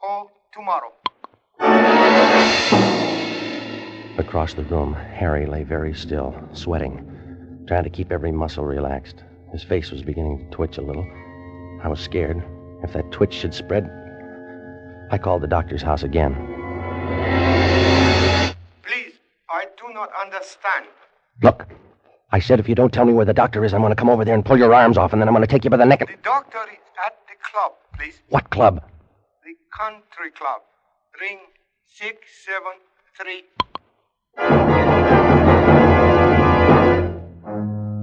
Call 0.00 0.30
tomorrow. 0.52 0.92
Across 4.18 4.54
the 4.54 4.64
room, 4.64 4.92
Harry 4.92 5.46
lay 5.46 5.62
very 5.62 5.94
still, 5.94 6.34
sweating, 6.52 7.64
trying 7.66 7.84
to 7.84 7.90
keep 7.90 8.12
every 8.12 8.30
muscle 8.30 8.64
relaxed. 8.64 9.24
His 9.52 9.62
face 9.62 9.90
was 9.90 10.02
beginning 10.02 10.38
to 10.38 10.56
twitch 10.56 10.76
a 10.76 10.82
little. 10.82 11.06
I 11.82 11.88
was 11.88 11.98
scared. 11.98 12.42
If 12.82 12.92
that 12.92 13.10
twitch 13.10 13.32
should 13.32 13.54
spread. 13.54 13.88
I 15.10 15.16
called 15.16 15.42
the 15.42 15.46
doctor's 15.46 15.82
house 15.82 16.02
again. 16.02 16.34
Please, 18.82 19.14
I 19.48 19.64
do 19.78 19.94
not 19.94 20.10
understand. 20.20 20.86
Look, 21.42 21.66
I 22.32 22.38
said 22.38 22.60
if 22.60 22.68
you 22.68 22.74
don't 22.74 22.92
tell 22.92 23.06
me 23.06 23.14
where 23.14 23.24
the 23.24 23.32
doctor 23.32 23.64
is, 23.64 23.72
I'm 23.72 23.80
going 23.80 23.92
to 23.92 23.96
come 23.96 24.10
over 24.10 24.24
there 24.24 24.34
and 24.34 24.44
pull 24.44 24.58
your 24.58 24.74
arms 24.74 24.98
off, 24.98 25.12
and 25.12 25.22
then 25.22 25.28
I'm 25.28 25.34
going 25.34 25.46
to 25.46 25.50
take 25.50 25.64
you 25.64 25.70
by 25.70 25.78
the 25.78 25.86
neck 25.86 26.02
and. 26.02 26.10
The 26.10 26.22
doctor 26.22 26.58
is 26.70 26.78
at 27.06 27.14
the 27.28 27.34
club, 27.50 27.72
please. 27.96 28.20
What 28.28 28.50
club? 28.50 28.82
The 29.44 29.54
country 29.78 30.30
club. 30.36 30.60
Ring 31.20 31.38
six 31.86 32.18
seven 32.44 32.72
three. 33.18 33.44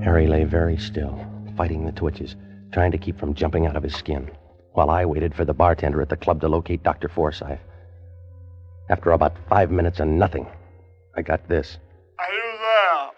Harry 0.04 0.28
lay 0.28 0.44
very 0.44 0.78
still, 0.78 1.20
fighting 1.58 1.86
the 1.86 1.92
twitches, 1.92 2.36
trying 2.72 2.92
to 2.92 2.98
keep 2.98 3.20
from 3.20 3.34
jumping 3.34 3.66
out 3.66 3.76
of 3.76 3.84
his 3.84 3.96
skin, 3.96 4.30
while 4.74 4.90
I 4.90 5.06
waited 5.06 5.34
for 5.36 5.46
the 5.46 5.54
bartender 5.54 6.02
at 6.02 6.10
the 6.10 6.18
club 6.18 6.42
to 6.42 6.48
locate 6.48 6.84
Dr. 6.84 7.10
Forsyth. 7.10 7.60
After 8.90 9.12
about 9.12 9.36
five 9.48 9.72
minutes 9.72 10.00
and 10.00 10.18
nothing, 10.18 10.48
I 11.16 11.22
got 11.22 11.48
this. 11.48 11.78
Are 12.18 12.34
you 12.34 12.42
there? 12.42 13.12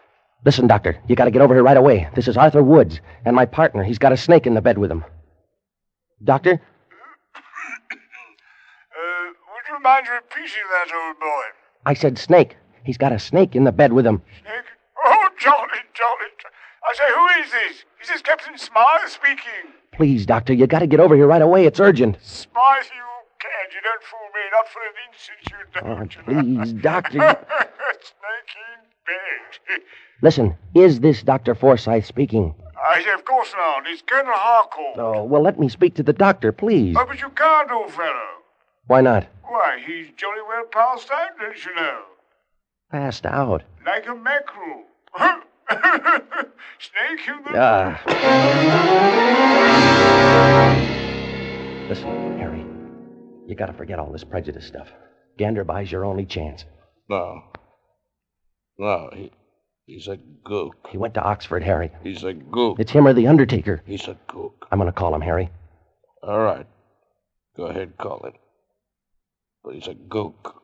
Listen, 0.46 0.68
Doctor, 0.68 0.98
you 1.08 1.16
got 1.16 1.26
to 1.26 1.32
get 1.32 1.42
over 1.42 1.54
here 1.54 1.64
right 1.64 1.78
away. 1.78 2.10
This 2.16 2.28
is 2.28 2.36
Arthur 2.38 2.64
Woods, 2.64 3.00
and 3.26 3.36
my 3.36 3.46
partner. 3.46 3.84
He's 3.84 4.00
got 4.00 4.12
a 4.12 4.18
snake 4.18 4.48
in 4.48 4.54
the 4.54 4.62
bed 4.62 4.78
with 4.78 4.92
him. 4.92 5.06
Doctor? 6.24 6.54
Uh, 6.54 6.58
would 9.54 9.68
you 9.70 9.80
mind 9.82 10.08
repeating 10.12 10.68
that, 10.72 10.92
old 10.94 11.20
boy? 11.20 11.44
I 11.86 11.94
said 11.94 12.18
snake. 12.18 12.58
He's 12.84 12.98
got 12.98 13.12
a 13.12 13.20
snake 13.20 13.56
in 13.56 13.64
the 13.64 13.72
bed 13.72 13.94
with 13.94 14.06
him. 14.06 14.22
Snake? 14.42 14.66
Oh, 15.06 15.30
jolly, 15.40 15.80
jolly. 15.94 16.30
I 16.84 16.94
say, 16.96 17.04
who 17.14 17.44
is 17.44 17.52
this? 17.52 17.86
Is 18.02 18.08
this 18.10 18.22
Captain 18.22 18.58
Smythe 18.58 19.08
speaking? 19.08 19.72
Please, 19.94 20.26
Doctor, 20.26 20.54
you 20.54 20.68
got 20.68 20.80
to 20.80 20.88
get 20.88 21.00
over 21.00 21.16
here 21.16 21.28
right 21.28 21.42
away. 21.42 21.66
It's 21.66 21.80
urgent. 21.80 22.18
Smythe, 22.22 22.86
you 22.96 23.04
can't. 23.40 23.74
You 23.74 23.82
don't 23.84 24.04
fool 24.04 24.30
me. 24.34 24.42
Not 24.52 24.68
for 24.68 24.82
an 24.82 24.96
instant, 25.08 25.40
you 25.52 26.28
don't. 26.28 26.58
Oh, 26.58 26.64
please, 26.64 26.74
Doctor. 26.82 27.20
Snake 27.20 28.52
in 28.56 28.82
bed. 29.06 29.82
Listen, 30.24 30.56
is 30.76 31.00
this 31.00 31.22
Dr. 31.24 31.54
Forsyth 31.56 32.06
speaking? 32.06 32.54
I 32.84 33.04
say, 33.04 33.12
of 33.12 33.26
course 33.26 33.54
not. 33.56 33.84
It's 33.86 34.02
Colonel 34.02 34.34
Harcourt. 34.34 34.98
Oh, 34.98 35.24
well, 35.24 35.42
let 35.42 35.60
me 35.60 35.70
speak 35.70 35.94
to 35.96 36.04
the 36.04 36.14
doctor, 36.14 36.52
please. 36.52 36.96
Oh, 36.98 37.06
but 37.08 37.22
you 37.22 37.30
can't, 37.30 37.72
old 37.72 37.92
fellow. 37.92 38.28
Why 38.88 39.02
not? 39.02 39.28
Why, 39.44 39.80
he's 39.86 40.08
jolly 40.18 40.42
well 40.48 40.64
passed 40.72 41.12
out, 41.12 41.38
don't 41.40 41.64
you 41.66 41.76
know? 41.76 42.00
Passed 42.92 43.26
out. 43.26 43.64
Like 43.86 44.06
a 44.08 44.16
mackerel. 44.16 44.84
Snake 46.80 47.28
in 47.28 47.44
the... 47.46 47.58
Ah. 47.58 48.02
Listen, 51.88 52.38
Harry, 52.38 52.66
you 53.48 53.56
gotta 53.56 53.72
forget 53.72 53.98
all 53.98 54.12
this 54.12 54.26
prejudice 54.26 54.66
stuff. 54.66 54.90
Ganderby's 55.40 55.90
your 55.92 56.04
only 56.04 56.26
chance. 56.26 56.66
No. 57.10 57.44
No, 58.78 59.10
he, 59.14 59.32
he's 59.86 60.08
a 60.10 60.18
gook. 60.46 60.72
He 60.90 60.98
went 60.98 61.14
to 61.14 61.22
Oxford, 61.22 61.64
Harry. 61.64 61.92
He's 62.04 62.24
a 62.24 62.34
gook. 62.34 62.80
It's 62.80 62.92
him 62.92 63.08
or 63.08 63.14
the 63.14 63.28
Undertaker. 63.28 63.82
He's 63.86 64.08
a 64.10 64.18
gook. 64.28 64.54
I'm 64.70 64.80
gonna 64.80 64.92
call 64.92 65.16
him, 65.16 65.22
Harry. 65.22 65.50
All 66.24 66.40
right. 66.42 66.68
Go 67.56 67.68
ahead, 67.68 67.98
call 67.98 68.26
it. 68.26 68.34
But 69.64 69.76
he's 69.76 69.88
a 69.88 69.94
gook. 69.94 70.56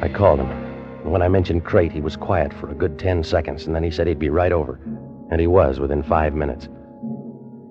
I 0.00 0.08
called 0.08 0.40
him. 0.40 0.50
And 1.02 1.12
when 1.12 1.22
I 1.22 1.28
mentioned 1.28 1.64
krait, 1.64 1.92
he 1.92 2.00
was 2.00 2.16
quiet 2.16 2.52
for 2.52 2.70
a 2.70 2.74
good 2.74 2.98
ten 2.98 3.24
seconds, 3.24 3.66
and 3.66 3.74
then 3.74 3.82
he 3.82 3.90
said 3.90 4.06
he'd 4.06 4.18
be 4.18 4.30
right 4.30 4.52
over. 4.52 4.80
And 5.30 5.40
he 5.40 5.46
was 5.46 5.80
within 5.80 6.02
five 6.02 6.34
minutes. 6.34 6.68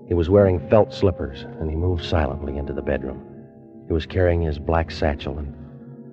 He 0.08 0.14
was 0.14 0.30
wearing 0.30 0.68
felt 0.70 0.94
slippers, 0.94 1.44
and 1.60 1.70
he 1.70 1.76
moved 1.76 2.06
silently 2.06 2.58
into 2.58 2.74
the 2.74 2.82
bedroom. 2.82 3.24
He 3.88 3.94
was 3.94 4.06
carrying 4.06 4.42
his 4.42 4.60
black 4.60 4.92
satchel, 4.92 5.38
and 5.38 5.54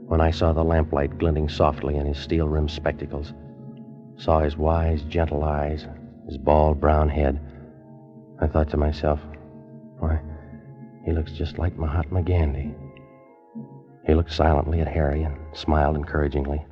when 0.09 0.21
I 0.21 0.31
saw 0.31 0.53
the 0.53 0.65
lamplight 0.65 1.19
glinting 1.19 1.49
softly 1.49 1.97
in 1.97 2.07
his 2.07 2.19
steel 2.19 2.49
rimmed 2.49 2.71
spectacles, 2.71 3.33
saw 4.17 4.41
his 4.41 4.57
wise, 4.57 5.03
gentle 5.03 5.43
eyes, 5.45 5.87
his 6.27 6.39
bald 6.39 6.81
brown 6.81 7.09
head, 7.09 7.41
I 8.41 8.47
thought 8.47 8.69
to 8.71 8.77
myself, 8.77 9.21
why, 9.99 10.21
he 11.05 11.13
looks 11.13 11.33
just 11.33 11.59
like 11.59 11.77
Mahatma 11.77 12.23
Gandhi. 12.23 12.75
He 14.07 14.15
looked 14.15 14.33
silently 14.33 14.81
at 14.81 14.89
Harry 14.89 15.23
and 15.23 15.39
smiled 15.57 15.97
encouragingly. 15.97 16.67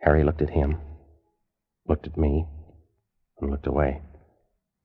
Harry 0.00 0.24
looked 0.24 0.40
at 0.40 0.50
him, 0.50 0.78
looked 1.86 2.06
at 2.06 2.16
me, 2.16 2.46
and 3.40 3.50
looked 3.50 3.66
away. 3.66 4.00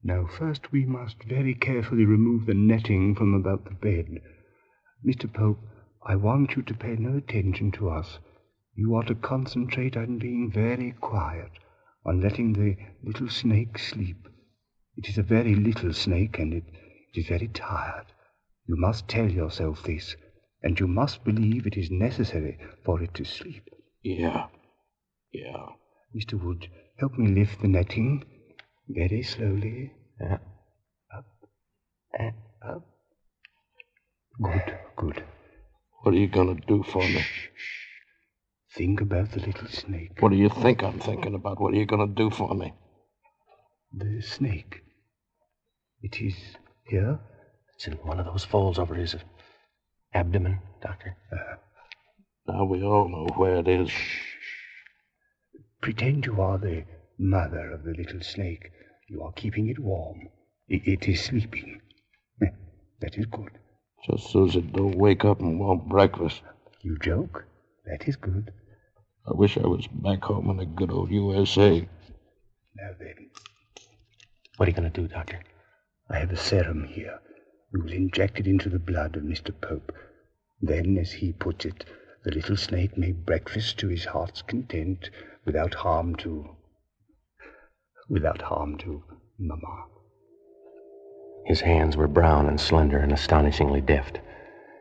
Now, 0.04 0.28
first 0.28 0.72
we 0.72 0.86
must 0.86 1.24
very 1.24 1.54
carefully 1.54 2.06
remove 2.06 2.46
the 2.46 2.54
netting 2.54 3.16
from 3.16 3.34
about 3.34 3.66
the 3.66 3.72
bed. 3.72 4.22
Mr. 5.06 5.32
Pope, 5.32 5.60
I 6.06 6.16
want 6.16 6.56
you 6.56 6.64
to 6.64 6.74
pay 6.74 6.96
no 6.98 7.18
attention 7.18 7.72
to 7.74 7.90
us. 7.90 8.20
You 8.76 8.96
are 8.96 9.04
to 9.04 9.16
concentrate 9.16 9.98
on 9.98 10.20
being 10.20 10.52
very 10.52 10.92
quiet, 10.92 11.52
on 12.06 12.22
letting 12.22 12.54
the 12.54 12.76
little 13.04 13.30
snake 13.30 13.80
sleep. 13.80 14.28
It 14.98 15.10
is 15.10 15.18
a 15.18 15.24
very 15.24 15.56
little 15.56 15.94
snake, 15.94 16.40
and 16.40 16.54
it, 16.54 16.66
it 17.14 17.20
is 17.22 17.28
very 17.28 17.48
tired. 17.48 18.06
You 18.68 18.76
must 18.76 19.08
tell 19.08 19.32
yourself 19.32 19.84
this, 19.84 20.16
and 20.64 20.80
you 20.80 20.88
must 20.88 21.24
believe 21.24 21.68
it 21.68 21.78
is 21.78 21.92
necessary 21.92 22.58
for 22.84 23.02
it 23.02 23.14
to 23.14 23.24
sleep. 23.24 23.70
Yeah. 24.04 24.48
Yeah. 25.32 25.68
Mr. 26.16 26.42
Wood, 26.42 26.68
help 26.98 27.18
me 27.18 27.28
lift 27.28 27.62
the 27.62 27.68
netting 27.68 28.24
very 28.88 29.24
slowly. 29.24 29.94
Yeah. 30.20 30.38
Up 31.16 31.26
and 32.18 32.34
up. 32.68 32.86
Good, 34.42 34.78
good. 34.96 35.24
What 36.02 36.16
are 36.16 36.18
you 36.18 36.28
going 36.28 36.56
to 36.56 36.68
do 36.68 36.84
for 36.84 37.02
me? 37.02 37.24
Think 38.76 39.02
about 39.02 39.32
the 39.32 39.40
little 39.40 39.68
snake. 39.68 40.12
What 40.20 40.30
do 40.30 40.38
you 40.38 40.50
think 40.50 40.84
I'm 40.84 41.00
thinking 41.00 41.34
about? 41.34 41.60
What 41.60 41.74
are 41.74 41.78
you 41.78 41.86
going 41.86 42.08
to 42.08 42.14
do 42.14 42.30
for 42.30 42.54
me? 42.54 42.74
The 43.92 44.22
snake. 44.22 44.84
It 46.02 46.22
is 46.22 46.36
here? 46.86 47.20
It's 47.76 47.88
in 47.88 47.94
one 47.94 48.20
of 48.20 48.26
those 48.26 48.46
folds 48.46 48.78
over 48.78 48.94
his 48.94 49.16
abdomen, 50.18 50.60
Doctor. 50.82 51.16
Now 52.48 52.64
we 52.66 52.82
all 52.82 53.08
know 53.08 53.28
where 53.36 53.58
it 53.58 53.68
is. 53.68 53.92
Pretend 55.82 56.26
you 56.26 56.42
are 56.42 56.58
the 56.58 56.86
mother 57.20 57.72
of 57.72 57.84
the 57.84 57.94
little 57.94 58.22
snake. 58.22 58.72
You 59.08 59.22
are 59.24 59.32
keeping 59.34 59.70
it 59.70 59.80
warm. 59.80 60.30
I- 60.72 60.82
it 60.94 61.08
is 61.08 61.24
sleeping. 61.24 61.82
Eh, 62.42 62.50
That 63.02 63.16
is 63.18 63.28
good. 63.28 63.52
Just 64.06 64.32
Susie 64.32 64.62
don't 64.62 64.98
wake 64.98 65.24
up 65.24 65.40
and 65.40 65.60
want 65.60 65.88
breakfast. 65.88 66.42
You 66.82 66.98
joke? 66.98 67.46
That 67.86 68.08
is 68.08 68.16
good. 68.16 68.52
I 69.28 69.34
wish 69.34 69.58
I 69.58 69.68
was 69.68 69.88
back 69.88 70.24
home 70.24 70.50
in 70.50 70.58
the 70.58 70.66
good 70.66 70.92
old 70.92 71.12
USA. 71.12 71.88
Now 72.76 72.92
then, 73.00 73.30
What 74.58 74.68
are 74.68 74.72
you 74.72 74.78
going 74.78 74.92
to 74.92 75.02
do, 75.02 75.08
Doctor? 75.08 75.40
I 76.10 76.18
have 76.18 76.32
a 76.32 76.38
serum 76.38 76.86
here. 76.86 77.20
We 77.72 77.82
will 77.82 77.92
inject 77.92 78.40
it 78.40 78.48
into 78.48 78.70
the 78.70 78.80
blood 78.80 79.16
of 79.16 79.24
Mr. 79.24 79.52
Pope. 79.62 79.92
Then, 80.62 80.98
as 80.98 81.12
he 81.12 81.34
puts 81.34 81.66
it, 81.66 81.86
the 82.24 82.32
little 82.32 82.58
snake 82.58 82.98
may 82.98 83.12
breakfast 83.12 83.78
to 83.80 83.90
his 83.90 84.06
heart's 84.06 84.42
content 84.42 85.10
without 85.46 85.76
harm 85.76 86.16
to. 86.16 86.56
without 88.10 88.42
harm 88.42 88.78
to 88.78 89.04
Mamma. 89.38 89.86
His 91.46 91.62
hands 91.62 91.96
were 91.96 92.08
brown 92.08 92.48
and 92.48 92.60
slender 92.60 92.98
and 92.98 93.12
astonishingly 93.12 93.82
deft. 93.82 94.20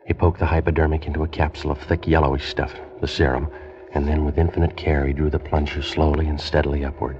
He 0.05 0.13
poked 0.13 0.39
the 0.39 0.45
hypodermic 0.45 1.05
into 1.05 1.23
a 1.23 1.27
capsule 1.27 1.71
of 1.71 1.77
thick 1.79 2.07
yellowish 2.07 2.47
stuff, 2.47 2.73
the 2.99 3.07
serum, 3.07 3.49
and 3.93 4.07
then 4.07 4.25
with 4.25 4.37
infinite 4.37 4.75
care 4.75 5.05
he 5.05 5.13
drew 5.13 5.29
the 5.29 5.39
plunger 5.39 5.81
slowly 5.81 6.27
and 6.27 6.39
steadily 6.39 6.83
upward. 6.83 7.17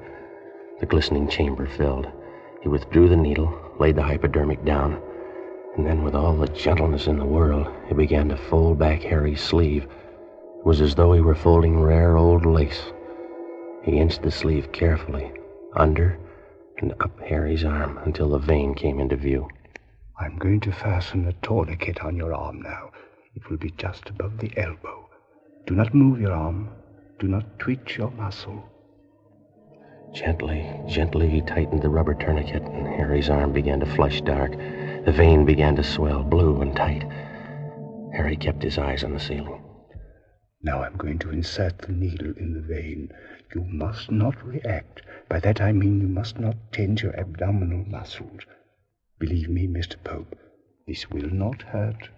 The 0.80 0.86
glistening 0.86 1.28
chamber 1.28 1.68
filled. 1.68 2.08
He 2.62 2.70
withdrew 2.70 3.08
the 3.08 3.16
needle, 3.16 3.54
laid 3.80 3.96
the 3.96 4.04
hypodermic 4.04 4.66
down, 4.66 5.02
and 5.78 5.86
then 5.86 6.04
with 6.04 6.16
all 6.16 6.36
the 6.36 6.48
gentleness 6.48 7.08
in 7.08 7.20
the 7.20 7.26
world, 7.26 7.68
he 7.88 7.94
began 7.94 8.28
to 8.30 8.36
fold 8.36 8.80
back 8.80 9.04
Harry's 9.04 9.42
sleeve. 9.42 9.84
It 9.84 10.66
was 10.66 10.82
as 10.82 10.96
though 10.96 11.14
he 11.14 11.22
were 11.22 11.36
folding 11.36 11.80
rare 11.80 12.18
old 12.18 12.46
lace. 12.46 12.92
He 13.84 14.00
inched 14.00 14.24
the 14.24 14.32
sleeve 14.32 14.72
carefully, 14.72 15.32
under 15.76 16.18
and 16.80 16.94
up 17.00 17.20
Harry's 17.22 17.64
arm 17.64 18.00
until 18.06 18.30
the 18.30 18.40
vein 18.40 18.74
came 18.74 19.00
into 19.00 19.16
view. 19.16 19.48
I'm 20.20 20.38
going 20.38 20.60
to 20.62 20.72
fasten 20.72 21.28
a 21.28 21.34
tourniquet 21.34 22.02
on 22.02 22.16
your 22.16 22.34
arm 22.34 22.62
now. 22.62 22.92
It 23.36 23.50
will 23.50 23.58
be 23.58 23.72
just 23.78 24.10
above 24.10 24.40
the 24.40 24.52
elbow. 24.58 25.08
Do 25.68 25.76
not 25.76 25.94
move 25.94 26.20
your 26.20 26.34
arm. 26.34 26.70
Do 27.20 27.28
not 27.28 27.60
twitch 27.60 27.98
your 27.98 28.12
muscle. 28.12 28.64
Gently, 30.14 30.72
gently 30.88 31.30
he 31.30 31.42
tightened 31.42 31.84
the 31.84 31.90
rubber 31.90 32.16
tourniquet, 32.16 32.64
and 32.64 32.88
Harry's 32.88 33.30
arm 33.30 33.54
began 33.54 33.80
to 33.80 33.86
flush 33.86 34.22
dark. 34.22 34.54
The 35.08 35.14
vein 35.14 35.46
began 35.46 35.78
to 35.78 35.84
swell, 35.84 36.22
blue 36.22 36.62
and 36.62 36.76
tight. 36.76 37.10
Harry 38.12 38.36
kept 38.36 38.62
his 38.62 38.78
eyes 38.78 39.06
on 39.06 39.14
the 39.14 39.22
ceiling. 39.22 39.64
Now 40.62 40.84
I'm 40.84 40.98
going 40.98 41.18
to 41.20 41.30
insert 41.30 41.78
the 41.78 41.94
needle 41.94 42.34
in 42.36 42.52
the 42.54 42.60
vein. 42.60 43.14
You 43.56 43.64
must 43.64 44.12
not 44.12 44.46
react. 44.46 45.04
By 45.30 45.40
that 45.40 45.62
I 45.62 45.72
mean 45.72 46.02
you 46.02 46.10
must 46.10 46.38
not 46.40 46.58
tense 46.74 47.04
your 47.04 47.18
abdominal 47.18 47.86
muscles. 47.88 48.42
Believe 49.18 49.50
me, 49.50 49.66
Mr. 49.66 49.96
Pope, 50.04 50.36
this 50.86 51.10
will 51.10 51.30
not 51.30 51.62
hurt. 51.62 52.10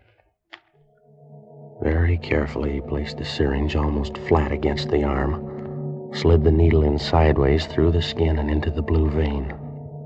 Very 1.83 2.17
carefully, 2.17 2.71
he 2.71 2.81
placed 2.81 3.19
the 3.19 3.23
syringe 3.23 3.75
almost 3.75 4.17
flat 4.17 4.51
against 4.51 4.89
the 4.89 5.03
arm, 5.03 6.09
slid 6.11 6.43
the 6.43 6.51
needle 6.51 6.83
in 6.83 6.97
sideways 6.97 7.67
through 7.67 7.91
the 7.91 8.01
skin 8.01 8.39
and 8.39 8.49
into 8.49 8.71
the 8.71 8.81
blue 8.81 9.11
vein, 9.11 9.53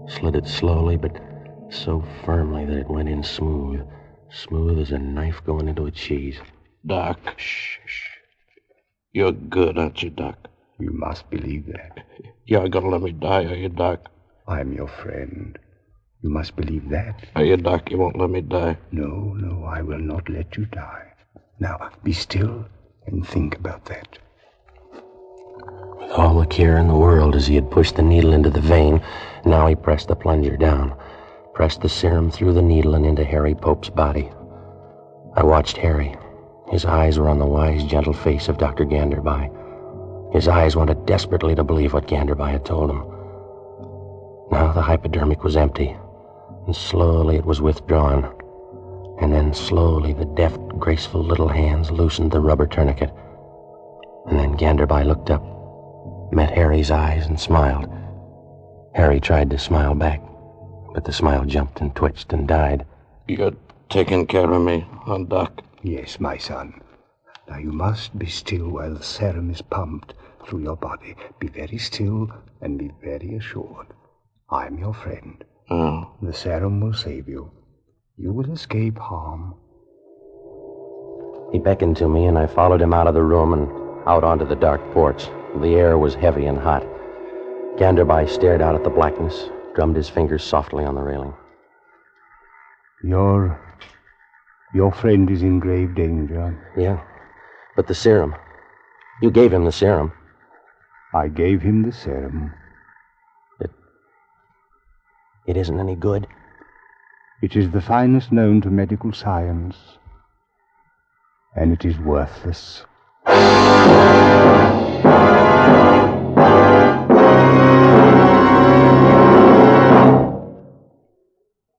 slid 0.09 0.35
it 0.35 0.47
slowly 0.47 0.97
but 0.97 1.17
so 1.73 2.03
firmly 2.23 2.65
that 2.65 2.77
it 2.77 2.89
went 2.89 3.09
in 3.09 3.23
smooth, 3.23 3.81
smooth 4.31 4.79
as 4.79 4.91
a 4.91 4.99
knife 4.99 5.43
going 5.45 5.67
into 5.67 5.85
a 5.85 5.91
cheese. 5.91 6.37
Doc. 6.85 7.19
Shh, 7.37 7.77
shh. 7.85 8.09
You're 9.11 9.31
good, 9.31 9.77
aren't 9.77 10.03
you, 10.03 10.09
Doc? 10.09 10.47
You 10.79 10.91
must 10.91 11.29
believe 11.29 11.65
that. 11.67 12.05
You 12.45 12.59
aren't 12.59 12.73
gonna 12.73 12.89
let 12.89 13.01
me 13.01 13.13
die, 13.13 13.45
are 13.45 13.55
you, 13.55 13.69
Doc? 13.69 14.11
I'm 14.49 14.73
your 14.73 14.89
friend. 14.89 15.57
You 16.21 16.29
must 16.29 16.57
believe 16.57 16.89
that. 16.89 17.25
Are 17.37 17.43
you, 17.45 17.55
Doc? 17.55 17.89
You 17.89 17.97
won't 17.97 18.19
let 18.19 18.29
me 18.29 18.41
die. 18.41 18.77
No, 18.91 19.33
no, 19.33 19.63
I 19.63 19.81
will 19.81 19.99
not 19.99 20.27
let 20.27 20.57
you 20.57 20.65
die. 20.65 21.13
Now, 21.61 21.89
be 22.03 22.11
still 22.11 22.65
and 23.07 23.25
think 23.25 23.55
about 23.57 23.85
that. 23.85 24.17
With 25.99 26.11
all 26.11 26.37
the 26.39 26.45
care 26.45 26.77
in 26.77 26.89
the 26.89 26.95
world 26.95 27.33
as 27.33 27.47
he 27.47 27.55
had 27.55 27.71
pushed 27.71 27.95
the 27.95 28.01
needle 28.01 28.33
into 28.33 28.49
the 28.49 28.59
vein, 28.59 29.01
now 29.45 29.67
he 29.67 29.75
pressed 29.75 30.09
the 30.09 30.15
plunger 30.15 30.57
down, 30.57 30.97
pressed 31.53 31.81
the 31.81 31.89
serum 31.89 32.31
through 32.31 32.53
the 32.53 32.61
needle 32.61 32.95
and 32.95 33.05
into 33.05 33.23
Harry 33.23 33.53
Pope's 33.53 33.89
body. 33.89 34.29
I 35.35 35.43
watched 35.43 35.77
Harry. 35.77 36.15
His 36.69 36.85
eyes 36.85 37.19
were 37.19 37.29
on 37.29 37.39
the 37.39 37.45
wise, 37.45 37.83
gentle 37.83 38.13
face 38.13 38.49
of 38.49 38.57
Dr. 38.57 38.85
Ganderby. 38.85 39.51
His 40.33 40.47
eyes 40.47 40.75
wanted 40.75 41.05
desperately 41.05 41.53
to 41.53 41.63
believe 41.63 41.93
what 41.93 42.07
Ganderby 42.07 42.49
had 42.49 42.65
told 42.65 42.89
him. 42.89 43.03
Now 44.51 44.71
the 44.71 44.81
hypodermic 44.81 45.43
was 45.43 45.55
empty, 45.55 45.95
and 46.65 46.75
slowly 46.75 47.35
it 47.35 47.45
was 47.45 47.61
withdrawn. 47.61 48.33
And 49.21 49.31
then 49.31 49.53
slowly 49.53 50.13
the 50.13 50.25
deft, 50.25 50.59
graceful 50.79 51.23
little 51.23 51.47
hands 51.47 51.91
loosened 51.91 52.31
the 52.31 52.39
rubber 52.39 52.65
tourniquet. 52.65 53.11
And 54.27 54.39
then 54.39 54.57
Ganderby 54.57 55.03
looked 55.03 55.29
up, 55.29 55.43
met 56.33 56.51
Harry's 56.51 56.89
eyes, 56.89 57.27
and 57.27 57.39
smiled. 57.39 57.87
Harry 58.95 59.19
tried 59.19 59.51
to 59.51 59.59
smile 59.59 59.93
back, 59.93 60.21
but 60.93 61.03
the 61.05 61.13
smile 61.13 61.43
jumped 61.45 61.81
and 61.81 61.95
twitched 61.95 62.33
and 62.33 62.47
died. 62.47 62.85
You're 63.27 63.55
taking 63.89 64.27
care 64.27 64.51
of 64.51 64.61
me, 64.61 64.85
huh, 65.01 65.19
Doc? 65.27 65.63
Yes, 65.81 66.19
my 66.19 66.37
son. 66.37 66.81
Now 67.49 67.57
you 67.57 67.71
must 67.71 68.17
be 68.17 68.27
still 68.27 68.69
while 68.69 68.93
the 68.93 69.03
serum 69.03 69.49
is 69.49 69.61
pumped 69.61 70.13
through 70.45 70.63
your 70.63 70.77
body. 70.77 71.15
Be 71.39 71.47
very 71.47 71.77
still 71.77 72.29
and 72.61 72.77
be 72.77 72.91
very 73.03 73.35
assured. 73.35 73.87
I'm 74.49 74.77
your 74.77 74.93
friend. 74.93 75.43
Oh. 75.69 76.11
The 76.21 76.33
serum 76.33 76.79
will 76.79 76.93
save 76.93 77.27
you. 77.27 77.51
You 78.17 78.31
will 78.31 78.51
escape 78.51 78.97
harm. 78.97 79.55
He 81.51 81.59
beckoned 81.59 81.97
to 81.97 82.07
me, 82.07 82.25
and 82.25 82.37
I 82.37 82.47
followed 82.47 82.81
him 82.81 82.93
out 82.93 83.07
of 83.07 83.13
the 83.13 83.23
room 83.23 83.53
and 83.53 84.07
out 84.07 84.23
onto 84.23 84.45
the 84.45 84.55
dark 84.55 84.81
porch. 84.91 85.27
The 85.57 85.75
air 85.75 85.97
was 85.97 86.15
heavy 86.15 86.45
and 86.45 86.57
hot. 86.57 86.83
Ganderby 87.77 88.27
stared 88.27 88.61
out 88.61 88.75
at 88.75 88.83
the 88.83 88.89
blackness, 88.89 89.49
drummed 89.75 89.95
his 89.95 90.09
fingers 90.09 90.43
softly 90.43 90.85
on 90.85 90.95
the 90.95 91.01
railing. 91.01 91.33
Your. 93.03 93.59
your 94.73 94.91
friend 94.91 95.29
is 95.29 95.41
in 95.43 95.59
grave 95.59 95.95
danger. 95.95 96.57
Yeah, 96.77 97.03
but 97.75 97.87
the 97.87 97.95
serum. 97.95 98.35
You 99.21 99.31
gave 99.31 99.53
him 99.53 99.65
the 99.65 99.71
serum. 99.71 100.13
I 101.13 101.27
gave 101.27 101.61
him 101.61 101.83
the 101.83 101.91
serum. 101.91 102.53
It. 103.59 103.71
It 105.45 105.57
isn't 105.57 105.79
any 105.79 105.95
good. 105.95 106.27
It 107.41 107.55
is 107.55 107.69
the 107.71 107.81
finest 107.81 108.31
known 108.31 108.61
to 108.61 108.69
medical 108.69 109.11
science, 109.11 109.75
and 111.55 111.73
it 111.73 111.85
is 111.85 111.99
worthless. 111.99 112.85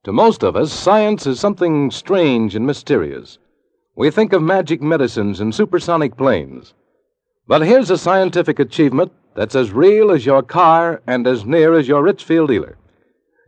To 0.05 0.13
most 0.13 0.43
of 0.43 0.55
us, 0.55 0.71
science 0.71 1.25
is 1.25 1.39
something 1.39 1.89
strange 1.89 2.55
and 2.55 2.63
mysterious. 2.63 3.39
We 3.95 4.11
think 4.11 4.33
of 4.33 4.43
magic 4.43 4.79
medicines 4.79 5.39
and 5.39 5.53
supersonic 5.53 6.15
planes. 6.15 6.75
But 7.47 7.63
here's 7.63 7.89
a 7.89 7.97
scientific 7.97 8.59
achievement 8.59 9.11
that's 9.35 9.55
as 9.55 9.71
real 9.71 10.11
as 10.11 10.23
your 10.23 10.43
car 10.43 11.01
and 11.07 11.25
as 11.25 11.43
near 11.43 11.73
as 11.73 11.87
your 11.87 12.03
Richfield 12.03 12.49
dealer. 12.49 12.77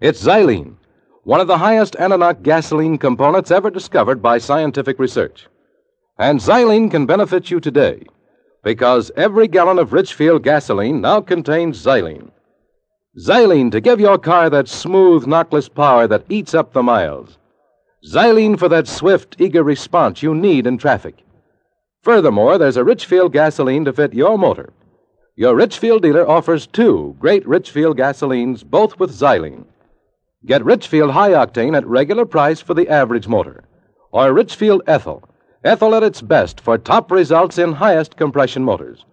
It's 0.02 0.24
xylene, 0.24 0.78
one 1.26 1.41
of 1.41 1.48
the 1.48 1.60
highest 1.60 1.93
antiknock 2.00 2.41
gasoline 2.41 2.98
components 2.98 3.52
ever 3.52 3.70
discovered 3.70 4.24
by 4.24 4.39
scientific 4.39 4.98
research. 4.98 5.48
And 6.17 6.39
xylene 6.39 6.89
can 6.89 7.06
benefit 7.06 7.52
you 7.52 7.60
today 7.60 8.02
because 8.63 9.12
every 9.15 9.48
gallon 9.48 9.78
of 9.78 9.93
Richfield 9.93 10.41
gasoline 10.41 11.02
now 11.02 11.22
contains 11.22 11.86
xylene. 11.86 12.32
Xylene 13.17 13.71
to 13.71 13.82
give 13.82 13.99
your 13.99 14.19
car 14.19 14.47
that 14.51 14.67
smooth, 14.67 15.25
knockless 15.25 15.73
power 15.73 16.06
that 16.08 16.25
eats 16.30 16.53
up 16.53 16.73
the 16.73 16.84
miles. 16.84 17.39
Xylene 18.06 18.60
for 18.60 18.69
that 18.69 18.88
swift, 18.88 19.36
eager 19.39 19.63
response 19.63 20.21
you 20.21 20.36
need 20.36 20.67
in 20.67 20.77
traffic. 20.77 21.23
Furthermore, 22.03 22.60
there's 22.60 22.77
a 22.77 22.84
Richfield 22.84 23.34
gasoline 23.34 23.86
to 23.86 23.93
fit 23.93 24.13
your 24.13 24.38
motor. 24.38 24.71
Your 25.36 25.56
Richfield 25.56 26.03
dealer 26.03 26.30
offers 26.30 26.67
two 26.67 27.15
great 27.19 27.45
Richfield 27.47 27.97
gasolines, 27.97 28.63
both 28.63 28.99
with 28.99 29.12
xylene. 29.12 29.65
Get 30.45 30.63
Richfield 30.63 31.12
High 31.12 31.32
Octane 31.32 31.75
at 31.75 31.88
regular 31.88 32.25
price 32.25 32.62
for 32.62 32.75
the 32.75 32.88
average 32.88 33.27
motor, 33.27 33.63
or 34.12 34.32
Richfield 34.32 34.84
Ethyl, 34.86 35.27
ethyl 35.63 35.95
at 35.95 36.03
its 36.03 36.21
best 36.21 36.62
for 36.62 36.77
top 36.77 37.10
results 37.10 37.58
in 37.58 37.73
highest 37.73 38.15
compression 38.15 38.63
motors. 38.63 39.06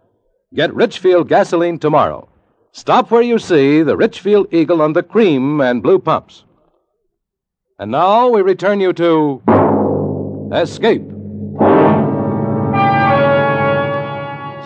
Get 0.54 0.74
Richfield 0.74 1.28
gasoline 1.28 1.78
tomorrow. 1.78 2.28
Stop 2.76 3.12
where 3.12 3.22
you 3.22 3.38
see 3.38 3.82
the 3.82 3.96
Richfield 3.96 4.52
Eagle 4.52 4.82
on 4.82 4.94
the 4.94 5.02
cream 5.04 5.60
and 5.60 5.80
blue 5.80 6.00
pumps. 6.00 6.42
And 7.78 7.92
now 7.92 8.28
we 8.28 8.42
return 8.42 8.80
you 8.80 8.92
to 8.94 9.40
Escape. 10.52 11.08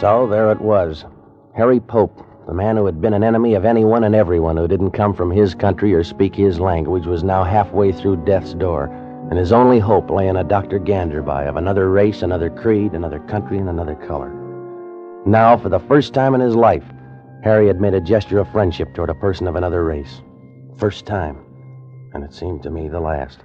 So 0.00 0.26
there 0.26 0.50
it 0.50 0.62
was. 0.62 1.04
Harry 1.54 1.80
Pope, 1.80 2.24
the 2.46 2.54
man 2.54 2.78
who 2.78 2.86
had 2.86 2.98
been 2.98 3.12
an 3.12 3.22
enemy 3.22 3.52
of 3.52 3.66
anyone 3.66 4.04
and 4.04 4.14
everyone 4.14 4.56
who 4.56 4.66
didn't 4.66 4.92
come 4.92 5.12
from 5.12 5.30
his 5.30 5.54
country 5.54 5.92
or 5.92 6.02
speak 6.02 6.34
his 6.34 6.58
language, 6.58 7.04
was 7.04 7.22
now 7.22 7.44
halfway 7.44 7.92
through 7.92 8.24
death's 8.24 8.54
door, 8.54 8.86
And 9.28 9.38
his 9.38 9.52
only 9.52 9.78
hope 9.78 10.08
lay 10.08 10.28
in 10.28 10.38
a 10.38 10.44
Dr. 10.44 10.78
Ganderby 10.78 11.46
of 11.46 11.56
another 11.56 11.90
race, 11.90 12.22
another 12.22 12.48
creed, 12.48 12.94
another 12.94 13.18
country, 13.18 13.58
and 13.58 13.68
another 13.68 13.96
color. 13.96 14.32
Now, 15.26 15.58
for 15.58 15.68
the 15.68 15.80
first 15.80 16.14
time 16.14 16.34
in 16.34 16.40
his 16.40 16.56
life, 16.56 16.84
Harry 17.42 17.68
had 17.68 17.80
made 17.80 17.94
a 17.94 18.00
gesture 18.00 18.38
of 18.38 18.50
friendship 18.50 18.92
toward 18.94 19.10
a 19.10 19.14
person 19.14 19.46
of 19.46 19.56
another 19.56 19.84
race. 19.84 20.22
First 20.76 21.06
time. 21.06 21.38
And 22.12 22.24
it 22.24 22.34
seemed 22.34 22.62
to 22.64 22.70
me 22.70 22.88
the 22.88 23.00
last. 23.00 23.40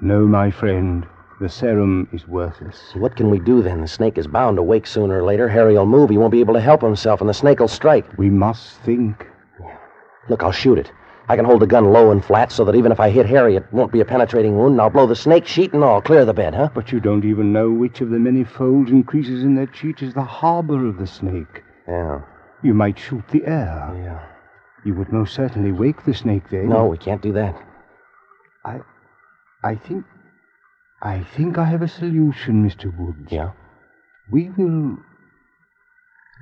No, 0.00 0.26
my 0.26 0.50
friend. 0.50 1.06
The 1.40 1.48
serum 1.48 2.08
is 2.12 2.26
worthless. 2.26 2.92
What 2.94 3.16
can 3.16 3.30
we 3.30 3.38
do 3.38 3.62
then? 3.62 3.80
The 3.80 3.88
snake 3.88 4.18
is 4.18 4.26
bound 4.26 4.56
to 4.56 4.62
wake 4.62 4.86
sooner 4.86 5.18
or 5.18 5.24
later. 5.24 5.48
Harry'll 5.48 5.86
move. 5.86 6.10
He 6.10 6.18
won't 6.18 6.32
be 6.32 6.40
able 6.40 6.54
to 6.54 6.60
help 6.60 6.82
himself, 6.82 7.20
and 7.20 7.28
the 7.28 7.34
snake 7.34 7.60
will 7.60 7.68
strike. 7.68 8.18
We 8.18 8.28
must 8.28 8.80
think. 8.80 9.26
Look, 10.28 10.42
I'll 10.42 10.52
shoot 10.52 10.78
it. 10.78 10.90
I 11.28 11.36
can 11.36 11.44
hold 11.44 11.60
the 11.60 11.66
gun 11.66 11.92
low 11.92 12.10
and 12.10 12.24
flat 12.24 12.50
so 12.50 12.64
that 12.64 12.74
even 12.74 12.90
if 12.90 13.00
I 13.00 13.10
hit 13.10 13.26
Harry, 13.26 13.54
it 13.54 13.72
won't 13.72 13.92
be 13.92 14.00
a 14.00 14.04
penetrating 14.04 14.56
wound, 14.56 14.72
and 14.72 14.80
I'll 14.80 14.90
blow 14.90 15.06
the 15.06 15.14
snake 15.14 15.46
sheet 15.46 15.74
and 15.74 15.84
all, 15.84 16.00
clear 16.00 16.24
the 16.24 16.32
bed, 16.32 16.54
huh? 16.54 16.70
But 16.74 16.90
you 16.90 17.00
don't 17.00 17.24
even 17.24 17.52
know 17.52 17.70
which 17.70 18.00
of 18.00 18.10
the 18.10 18.18
many 18.18 18.44
folds 18.44 18.90
and 18.90 19.06
creases 19.06 19.44
in 19.44 19.54
that 19.56 19.76
sheet 19.76 20.02
is 20.02 20.14
the 20.14 20.24
harbor 20.24 20.86
of 20.86 20.98
the 20.98 21.06
snake. 21.06 21.62
Yeah. 21.86 22.22
You 22.62 22.74
might 22.74 22.98
shoot 22.98 23.26
the 23.28 23.44
air. 23.46 23.92
Yeah. 23.94 24.26
You 24.84 24.94
would 24.94 25.12
most 25.12 25.34
certainly 25.34 25.72
wake 25.72 26.04
the 26.04 26.14
snake 26.14 26.50
then. 26.50 26.68
No, 26.68 26.86
we 26.86 26.98
can't 26.98 27.22
do 27.22 27.32
that. 27.32 27.56
I. 28.64 28.80
I 29.64 29.74
think. 29.74 30.04
I 31.02 31.24
think 31.36 31.58
I 31.58 31.64
have 31.64 31.82
a 31.82 31.88
solution, 31.88 32.68
Mr. 32.68 32.96
Woods. 32.96 33.30
Yeah? 33.30 33.52
We 34.30 34.50
will. 34.50 34.98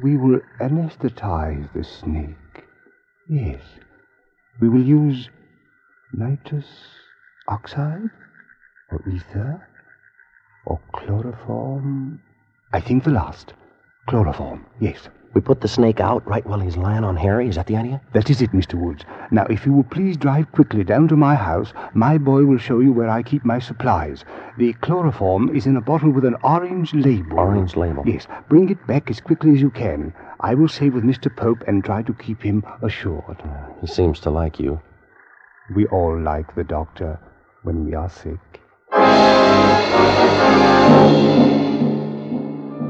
We 0.03 0.17
will 0.17 0.41
anesthetize 0.61 1.73
the 1.73 1.85
snake. 1.85 2.65
Yes. 3.29 3.63
We 4.61 4.69
will 4.69 4.85
use 4.85 5.29
nitrous 6.13 6.67
oxide, 7.49 8.11
or 8.91 9.03
ether, 9.09 9.67
or 10.67 10.81
chloroform. 10.93 12.21
I 12.73 12.81
think 12.81 13.05
the 13.05 13.11
last. 13.11 13.53
Chloroform, 14.09 14.67
yes. 14.81 15.09
We 15.37 15.43
put 15.43 15.61
the 15.61 15.69
snake 15.69 16.01
out 16.01 16.27
right 16.27 16.47
while 16.47 16.61
he's 16.61 16.79
lying 16.79 17.05
on 17.05 17.15
Harry? 17.15 17.47
Is 17.47 17.57
that 17.57 17.67
the 17.67 17.77
idea? 17.77 18.01
That 18.15 18.31
is 18.31 18.41
it, 18.41 18.53
Mr. 18.53 18.73
Woods. 18.73 19.05
Now, 19.31 19.45
if 19.51 19.67
you 19.67 19.73
will 19.75 19.85
please 19.85 20.17
drive 20.17 20.51
quickly 20.53 20.83
down 20.83 21.09
to 21.09 21.15
my 21.15 21.35
house, 21.35 21.75
my 21.93 22.17
boy 22.17 22.47
will 22.47 22.57
show 22.57 22.81
you 22.81 22.91
where 22.91 23.11
I 23.11 23.23
keep 23.23 23.45
my 23.45 23.59
supplies. 23.59 24.25
The 24.57 24.73
chloroform 24.81 25.55
is 25.55 25.67
in 25.67 25.77
a 25.77 25.83
bottle 25.83 26.11
with 26.11 26.25
an 26.25 26.37
orange 26.43 26.95
label. 26.95 27.39
Orange 27.39 27.77
label? 27.77 28.03
Yes. 28.07 28.27
Bring 28.49 28.71
it 28.71 28.87
back 28.87 29.11
as 29.11 29.21
quickly 29.21 29.53
as 29.53 29.61
you 29.61 29.69
can. 29.69 30.15
I 30.41 30.55
will 30.55 30.69
say 30.69 30.89
with 30.89 31.05
Mr. 31.05 31.29
Pope 31.37 31.63
and 31.67 31.85
try 31.85 32.01
to 32.01 32.15
keep 32.15 32.41
him 32.41 32.65
assured. 32.81 33.43
He 33.83 33.89
seems 33.89 34.21
to 34.21 34.31
like 34.31 34.59
you. 34.59 34.81
We 35.75 35.85
all 35.89 36.19
like 36.19 36.55
the 36.55 36.65
doctor 36.65 37.21
when 37.63 37.85
we 37.85 37.93
are 37.93 38.09
sick. 38.09 38.41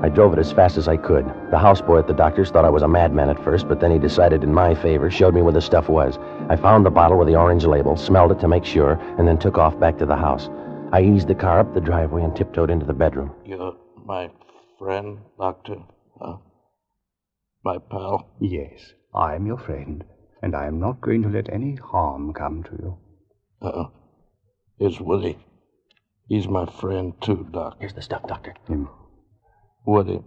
I 0.06 0.08
drove 0.08 0.32
it 0.32 0.38
as 0.38 0.52
fast 0.52 0.76
as 0.76 0.86
I 0.86 0.96
could. 0.96 1.24
The 1.50 1.58
houseboy 1.58 1.98
at 1.98 2.06
the 2.06 2.12
doctor's 2.14 2.52
thought 2.52 2.64
I 2.64 2.70
was 2.70 2.84
a 2.84 2.88
madman 2.88 3.28
at 3.28 3.42
first, 3.42 3.66
but 3.66 3.80
then 3.80 3.90
he 3.90 3.98
decided 3.98 4.44
in 4.44 4.54
my 4.54 4.72
favor, 4.72 5.10
showed 5.10 5.34
me 5.34 5.42
where 5.42 5.52
the 5.52 5.60
stuff 5.60 5.88
was. 5.88 6.16
I 6.48 6.54
found 6.54 6.86
the 6.86 6.90
bottle 6.90 7.18
with 7.18 7.26
the 7.26 7.34
orange 7.34 7.64
label, 7.64 7.96
smelled 7.96 8.30
it 8.30 8.38
to 8.38 8.46
make 8.46 8.64
sure, 8.64 8.92
and 9.18 9.26
then 9.26 9.36
took 9.36 9.58
off 9.58 9.80
back 9.80 9.98
to 9.98 10.06
the 10.06 10.14
house. 10.14 10.48
I 10.92 11.02
eased 11.02 11.26
the 11.26 11.34
car 11.34 11.58
up 11.58 11.74
the 11.74 11.80
driveway 11.80 12.22
and 12.22 12.36
tiptoed 12.36 12.70
into 12.70 12.86
the 12.86 12.92
bedroom. 12.92 13.32
You're 13.44 13.74
my 14.04 14.30
friend, 14.78 15.18
Doctor? 15.40 15.78
Huh? 16.20 16.36
My 17.64 17.78
pal? 17.90 18.30
Yes, 18.40 18.92
I 19.12 19.34
am 19.34 19.44
your 19.44 19.58
friend, 19.58 20.04
and 20.40 20.54
I 20.54 20.68
am 20.68 20.78
not 20.78 21.00
going 21.00 21.22
to 21.22 21.28
let 21.28 21.52
any 21.52 21.74
harm 21.74 22.32
come 22.32 22.62
to 22.62 22.70
you. 22.70 22.98
Uh-uh. 23.60 23.88
Here's 24.78 25.00
Woody. 25.00 25.36
He's 26.28 26.46
my 26.46 26.66
friend, 26.66 27.12
too, 27.20 27.48
Doc. 27.50 27.78
Here's 27.80 27.94
the 27.94 28.02
stuff, 28.02 28.22
Doctor. 28.28 28.54
Him. 28.68 28.88
Woody. 29.86 30.20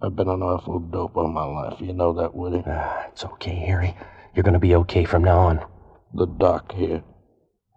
I've 0.00 0.16
been 0.16 0.30
an 0.30 0.42
awful 0.42 0.78
dope 0.78 1.14
all 1.14 1.28
my 1.28 1.44
life. 1.44 1.78
You 1.80 1.92
know 1.92 2.14
that, 2.14 2.34
Woody? 2.34 2.62
Ah, 2.66 3.08
it's 3.12 3.22
okay, 3.22 3.54
Harry. 3.54 3.94
You're 4.34 4.42
going 4.42 4.54
to 4.54 4.58
be 4.58 4.74
okay 4.76 5.04
from 5.04 5.24
now 5.24 5.40
on. 5.40 5.66
The 6.14 6.24
doc 6.26 6.72
here. 6.72 7.02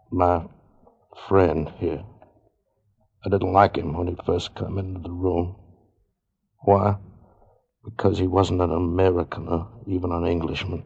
My 0.10 0.46
friend 1.28 1.70
here. 1.80 2.02
I 3.26 3.30
didn't 3.30 3.52
like 3.52 3.76
him 3.76 3.98
when 3.98 4.08
he 4.08 4.16
first 4.26 4.56
come 4.56 4.78
into 4.78 5.02
the 5.02 5.12
room. 5.12 5.58
Why? 6.64 6.96
Because 7.84 8.18
he 8.18 8.28
wasn't 8.28 8.62
an 8.62 8.72
American 8.72 9.50
or 9.50 9.68
even 9.86 10.14
an 10.14 10.26
Englishman. 10.26 10.84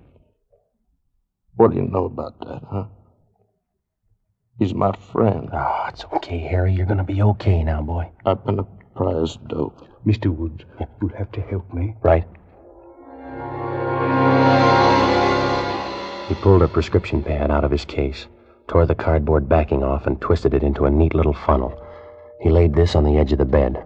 What 1.55 1.69
do 1.69 1.77
you 1.77 1.83
know 1.83 2.05
about 2.05 2.39
that, 2.39 2.63
huh? 2.67 2.85
He's 4.57 4.73
my 4.73 4.91
friend. 5.11 5.49
Ah, 5.53 5.89
it's 5.89 6.05
okay, 6.13 6.39
Harry. 6.39 6.73
You're 6.73 6.87
going 6.87 6.97
to 6.97 7.03
be 7.03 7.21
okay 7.21 7.63
now, 7.63 7.83
boy. 7.83 8.09
I've 8.25 8.43
been 8.43 8.57
a 8.57 8.67
prize 9.01 9.37
dope. 9.47 9.87
Mr. 10.05 10.27
Woods, 10.27 10.63
you'll 11.01 11.17
have 11.17 11.31
to 11.31 11.41
help 11.41 11.73
me. 11.73 11.95
Right. 12.01 12.25
He 16.27 16.35
pulled 16.35 16.61
a 16.61 16.67
prescription 16.67 17.23
pad 17.23 17.49
out 17.51 17.63
of 17.63 17.71
his 17.71 17.85
case, 17.85 18.27
tore 18.67 18.85
the 18.85 18.95
cardboard 18.95 19.49
backing 19.49 19.83
off, 19.83 20.05
and 20.05 20.21
twisted 20.21 20.53
it 20.53 20.63
into 20.63 20.85
a 20.85 20.91
neat 20.91 21.15
little 21.15 21.33
funnel. 21.33 21.83
He 22.41 22.49
laid 22.49 22.75
this 22.75 22.95
on 22.95 23.03
the 23.03 23.17
edge 23.17 23.31
of 23.31 23.39
the 23.39 23.45
bed. 23.45 23.83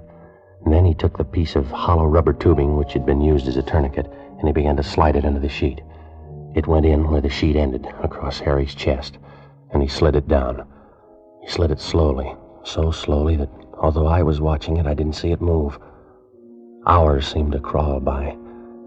And 0.63 0.73
then 0.73 0.85
he 0.85 0.93
took 0.93 1.17
the 1.17 1.23
piece 1.23 1.55
of 1.55 1.67
hollow 1.67 2.05
rubber 2.05 2.33
tubing 2.33 2.75
which 2.75 2.93
had 2.93 3.05
been 3.05 3.21
used 3.21 3.47
as 3.47 3.57
a 3.57 3.63
tourniquet, 3.63 4.11
and 4.39 4.47
he 4.47 4.53
began 4.53 4.75
to 4.77 4.83
slide 4.83 5.15
it 5.15 5.25
under 5.25 5.39
the 5.39 5.49
sheet. 5.49 5.81
It 6.55 6.67
went 6.67 6.85
in 6.85 7.09
where 7.09 7.21
the 7.21 7.29
sheet 7.29 7.55
ended, 7.55 7.87
across 8.03 8.39
Harry's 8.39 8.75
chest, 8.75 9.17
and 9.71 9.81
he 9.81 9.87
slid 9.87 10.15
it 10.15 10.27
down. 10.27 10.65
He 11.41 11.49
slid 11.49 11.71
it 11.71 11.79
slowly, 11.79 12.33
so 12.63 12.91
slowly 12.91 13.35
that 13.37 13.64
although 13.85 14.07
I 14.07 14.23
was 14.23 14.41
watching 14.41 14.77
it, 14.77 14.87
I 14.87 14.95
didn't 14.95 15.13
see 15.13 15.31
it 15.31 15.39
move. 15.39 15.77
Hours 16.87 17.27
seemed 17.27 17.51
to 17.51 17.59
crawl 17.59 17.99
by. 17.99 18.35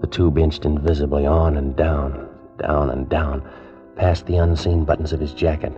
The 0.00 0.08
tube 0.08 0.38
inched 0.38 0.64
invisibly 0.64 1.24
on 1.24 1.56
and 1.56 1.76
down, 1.76 2.28
down 2.58 2.90
and 2.90 3.08
down, 3.08 3.48
past 3.94 4.26
the 4.26 4.38
unseen 4.38 4.84
buttons 4.84 5.12
of 5.12 5.20
his 5.20 5.32
jacket, 5.34 5.72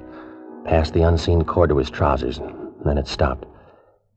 past 0.65 0.95
the 0.95 1.03
unseen 1.03 1.45
cord 1.45 1.69
to 1.69 1.77
his 1.77 1.91
trousers, 1.91 2.41
then 2.83 2.97
it 2.97 3.07
stopped. 3.07 3.45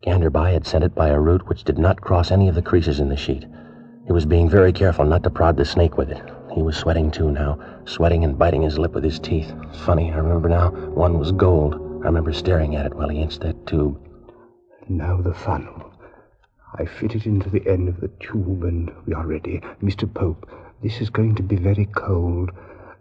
Ganderby 0.03 0.53
had 0.53 0.65
sent 0.65 0.85
it 0.85 0.95
by 0.95 1.09
a 1.09 1.19
route 1.19 1.49
which 1.49 1.65
did 1.65 1.77
not 1.77 1.99
cross 1.99 2.31
any 2.31 2.47
of 2.47 2.55
the 2.55 2.61
creases 2.61 3.01
in 3.01 3.09
the 3.09 3.17
sheet. 3.17 3.45
He 4.05 4.13
was 4.13 4.25
being 4.25 4.49
very 4.49 4.71
careful 4.71 5.03
not 5.03 5.21
to 5.23 5.29
prod 5.29 5.57
the 5.57 5.65
snake 5.65 5.97
with 5.97 6.11
it. 6.11 6.23
He 6.55 6.61
was 6.61 6.77
sweating 6.77 7.11
too 7.11 7.29
now, 7.29 7.59
sweating 7.83 8.23
and 8.23 8.39
biting 8.39 8.61
his 8.61 8.79
lip 8.79 8.93
with 8.93 9.03
his 9.03 9.19
teeth. 9.19 9.53
Funny, 9.83 10.13
I 10.13 10.15
remember 10.15 10.47
now, 10.47 10.69
one 10.69 11.19
was 11.19 11.33
gold. 11.33 11.73
I 11.73 12.05
remember 12.05 12.31
staring 12.31 12.77
at 12.77 12.85
it 12.85 12.95
while 12.95 13.09
he 13.09 13.19
inched 13.19 13.41
that 13.41 13.67
tube. 13.67 13.99
Now 14.89 15.21
the 15.21 15.33
funnel. 15.33 15.93
I 16.75 16.85
fit 16.85 17.15
it 17.15 17.25
into 17.25 17.49
the 17.49 17.65
end 17.65 17.87
of 17.87 18.01
the 18.01 18.09
tube 18.19 18.63
and 18.63 18.91
we 19.05 19.13
are 19.13 19.25
ready. 19.25 19.61
Mr. 19.81 20.13
Pope, 20.13 20.49
this 20.81 20.99
is 20.99 21.09
going 21.09 21.35
to 21.35 21.43
be 21.43 21.55
very 21.55 21.85
cold. 21.85 22.51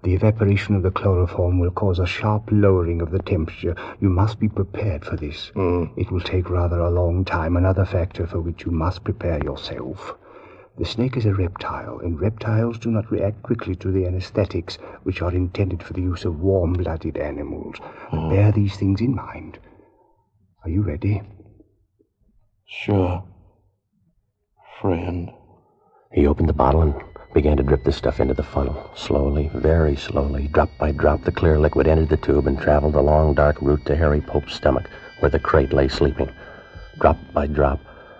The 0.04 0.14
evaporation 0.14 0.76
of 0.76 0.82
the 0.82 0.92
chloroform 0.92 1.58
will 1.58 1.72
cause 1.72 1.98
a 1.98 2.06
sharp 2.06 2.48
lowering 2.52 3.02
of 3.02 3.10
the 3.10 3.18
temperature. 3.18 3.74
You 4.00 4.10
must 4.10 4.38
be 4.38 4.48
prepared 4.48 5.04
for 5.04 5.16
this. 5.16 5.50
Mm. 5.56 5.90
It 5.96 6.12
will 6.12 6.20
take 6.20 6.50
rather 6.50 6.78
a 6.78 6.90
long 6.90 7.24
time, 7.24 7.56
another 7.56 7.84
factor 7.84 8.28
for 8.28 8.40
which 8.40 8.64
you 8.64 8.70
must 8.70 9.02
prepare 9.02 9.42
yourself. 9.42 10.14
The 10.78 10.84
snake 10.84 11.16
is 11.16 11.26
a 11.26 11.34
reptile, 11.34 11.98
and 11.98 12.20
reptiles 12.20 12.78
do 12.78 12.92
not 12.92 13.10
react 13.10 13.42
quickly 13.42 13.74
to 13.76 13.90
the 13.90 14.06
anesthetics 14.06 14.76
which 15.02 15.20
are 15.20 15.32
intended 15.32 15.82
for 15.82 15.94
the 15.94 16.02
use 16.02 16.24
of 16.24 16.40
warm 16.40 16.74
blooded 16.74 17.16
animals. 17.16 17.76
Mm. 18.10 18.30
Bear 18.30 18.52
these 18.52 18.76
things 18.76 19.00
in 19.00 19.16
mind. 19.16 19.58
Are 20.64 20.70
you 20.70 20.82
ready? 20.82 21.22
Sure. 22.80 23.22
Friend. 24.80 25.30
He 26.10 26.26
opened 26.26 26.48
the 26.48 26.54
bottle 26.54 26.82
and 26.82 26.94
began 27.34 27.56
to 27.58 27.62
drip 27.62 27.84
the 27.84 27.92
stuff 27.92 28.18
into 28.18 28.34
the 28.34 28.42
funnel. 28.42 28.90
Slowly, 28.96 29.50
very 29.54 29.94
slowly, 29.94 30.48
drop 30.48 30.70
by 30.78 30.90
drop, 30.92 31.22
the 31.22 31.32
clear 31.32 31.58
liquid 31.58 31.86
entered 31.86 32.08
the 32.08 32.16
tube 32.16 32.46
and 32.46 32.58
traveled 32.58 32.94
the 32.94 33.02
long, 33.02 33.34
dark 33.34 33.60
route 33.60 33.84
to 33.86 33.94
Harry 33.94 34.20
Pope's 34.20 34.54
stomach, 34.54 34.88
where 35.20 35.30
the 35.30 35.38
krait 35.38 35.72
lay 35.72 35.86
sleeping. 35.86 36.30
Drop 36.98 37.18
by 37.32 37.46
drop, 37.46 37.78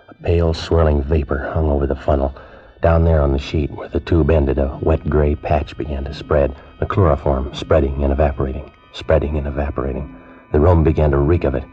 a 0.08 0.14
pale, 0.14 0.54
swirling 0.54 1.02
vapor 1.02 1.50
hung 1.52 1.68
over 1.70 1.86
the 1.86 1.96
funnel. 1.96 2.34
Down 2.82 3.04
there 3.04 3.22
on 3.22 3.32
the 3.32 3.38
sheet, 3.38 3.70
where 3.70 3.88
the 3.88 4.00
tube 4.00 4.30
ended, 4.30 4.58
a 4.58 4.78
wet 4.82 5.08
gray 5.08 5.34
patch 5.34 5.76
began 5.76 6.04
to 6.04 6.14
spread, 6.14 6.54
the 6.78 6.86
chloroform 6.86 7.54
spreading 7.54 8.04
and 8.04 8.12
evaporating, 8.12 8.70
spreading 8.92 9.38
and 9.38 9.46
evaporating. 9.46 10.14
The 10.52 10.60
room 10.60 10.84
began 10.84 11.10
to 11.10 11.18
reek 11.18 11.44
of 11.44 11.54
it. 11.54 11.64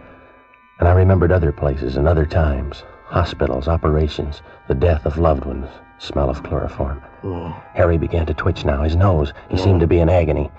And 0.80 0.88
I 0.88 0.94
remembered 0.94 1.32
other 1.32 1.52
places 1.52 1.98
and 1.98 2.08
other 2.08 2.26
times 2.26 2.84
hospitals, 3.06 3.68
operations, 3.68 4.42
the 4.68 4.76
death 4.76 5.06
of 5.06 5.18
loved 5.18 5.44
ones, 5.44 5.68
smell 5.98 6.30
of 6.30 6.44
chloroform. 6.44 7.00
Hmm. 7.22 7.50
Harry 7.74 7.98
began 7.98 8.26
to 8.28 8.34
twitch 8.34 8.66
now, 8.66 8.84
his 8.84 8.96
nose. 8.96 9.34
He 9.50 9.58
seemed 9.58 9.80
to 9.82 9.88
be 9.88 10.00
in 10.00 10.10
agony. 10.10 10.52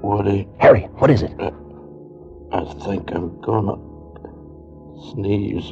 Woody, 0.00 0.48
Harry, 0.58 0.82
what 0.94 1.10
is 1.10 1.22
it? 1.22 1.32
Uh, 1.40 1.50
I 2.52 2.64
think 2.84 3.10
I'm 3.12 3.40
gonna 3.40 3.74
sneeze. 5.12 5.70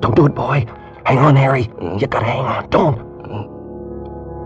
Don't 0.00 0.16
do 0.16 0.26
it, 0.26 0.34
boy. 0.34 0.66
Hang 1.04 1.18
on, 1.18 1.36
Harry. 1.36 1.70
You 1.98 2.06
gotta 2.06 2.26
hang 2.26 2.40
on. 2.40 2.70
Don't. 2.70 2.98
Uh. 3.22 3.48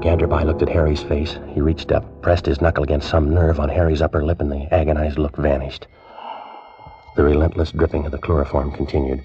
Ganderby 0.02 0.44
looked 0.44 0.62
at 0.62 0.68
Harry's 0.68 1.02
face. 1.02 1.38
He 1.54 1.60
reached 1.60 1.90
up, 1.90 2.22
pressed 2.22 2.46
his 2.46 2.60
knuckle 2.60 2.84
against 2.84 3.08
some 3.08 3.32
nerve 3.32 3.60
on 3.60 3.68
Harry's 3.68 4.02
upper 4.02 4.24
lip, 4.24 4.40
and 4.40 4.52
the 4.52 4.72
agonized 4.74 5.18
look 5.18 5.36
vanished. 5.36 5.86
The 7.16 7.24
relentless 7.24 7.72
dripping 7.72 8.04
of 8.04 8.12
the 8.12 8.18
chloroform 8.18 8.72
continued. 8.72 9.24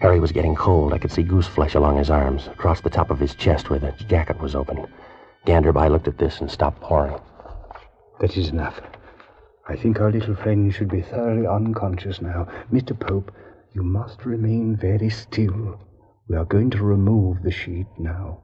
Harry 0.00 0.18
was 0.18 0.32
getting 0.32 0.54
cold. 0.54 0.94
I 0.94 0.98
could 0.98 1.12
see 1.12 1.22
goose 1.22 1.46
flesh 1.46 1.74
along 1.74 1.98
his 1.98 2.08
arms, 2.08 2.46
across 2.46 2.80
the 2.80 2.88
top 2.88 3.10
of 3.10 3.20
his 3.20 3.34
chest 3.34 3.68
where 3.68 3.78
the 3.78 3.92
jacket 4.08 4.40
was 4.40 4.54
open. 4.54 4.86
Ganderby 5.44 5.90
looked 5.90 6.08
at 6.08 6.16
this 6.16 6.40
and 6.40 6.50
stopped 6.50 6.80
pouring. 6.80 7.18
That 8.20 8.34
is 8.38 8.48
enough. 8.48 8.80
I 9.68 9.76
think 9.76 10.00
our 10.00 10.10
little 10.10 10.34
friend 10.34 10.72
should 10.72 10.88
be 10.88 11.02
thoroughly 11.02 11.46
unconscious 11.46 12.22
now. 12.22 12.48
Mr. 12.72 12.98
Pope, 12.98 13.30
you 13.74 13.82
must 13.82 14.24
remain 14.24 14.74
very 14.74 15.10
still. 15.10 15.78
We 16.28 16.36
are 16.36 16.46
going 16.46 16.70
to 16.70 16.82
remove 16.82 17.42
the 17.42 17.50
sheet 17.50 17.88
now. 17.98 18.40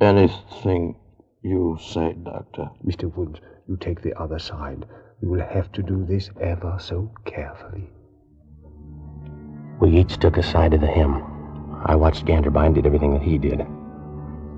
Anything 0.00 0.96
you 1.42 1.76
say, 1.80 2.14
Doctor. 2.14 2.70
Mr. 2.82 3.14
Woods, 3.14 3.40
you 3.68 3.76
take 3.76 4.00
the 4.00 4.18
other 4.18 4.38
side. 4.38 4.86
We 5.20 5.28
will 5.28 5.44
have 5.44 5.72
to 5.72 5.82
do 5.82 6.04
this 6.04 6.30
ever 6.40 6.76
so 6.78 7.10
carefully. 7.24 7.90
We 9.80 9.90
each 9.90 10.18
took 10.18 10.36
a 10.36 10.42
side 10.44 10.74
of 10.74 10.80
the 10.80 10.86
hymn. 10.86 11.24
I 11.84 11.96
watched 11.96 12.24
Ganderby 12.24 12.66
and 12.66 12.74
did 12.74 12.86
everything 12.86 13.14
that 13.14 13.22
he 13.22 13.36
did. 13.36 13.66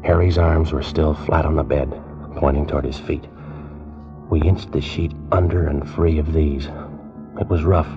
Harry's 0.05 0.37
arms 0.37 0.73
were 0.73 0.83
still 0.83 1.15
flat 1.15 1.47
on 1.47 1.57
the 1.57 1.63
bed, 1.63 1.91
pointing 2.37 2.67
toward 2.67 2.85
his 2.85 2.99
feet. 2.99 3.27
We 4.29 4.43
inched 4.43 4.73
the 4.73 4.83
sheet 4.83 5.13
under 5.33 5.67
and 5.67 5.89
free 5.89 6.19
of 6.19 6.33
these. 6.33 6.69
It 7.41 7.49
was 7.49 7.65
rough, 7.65 7.89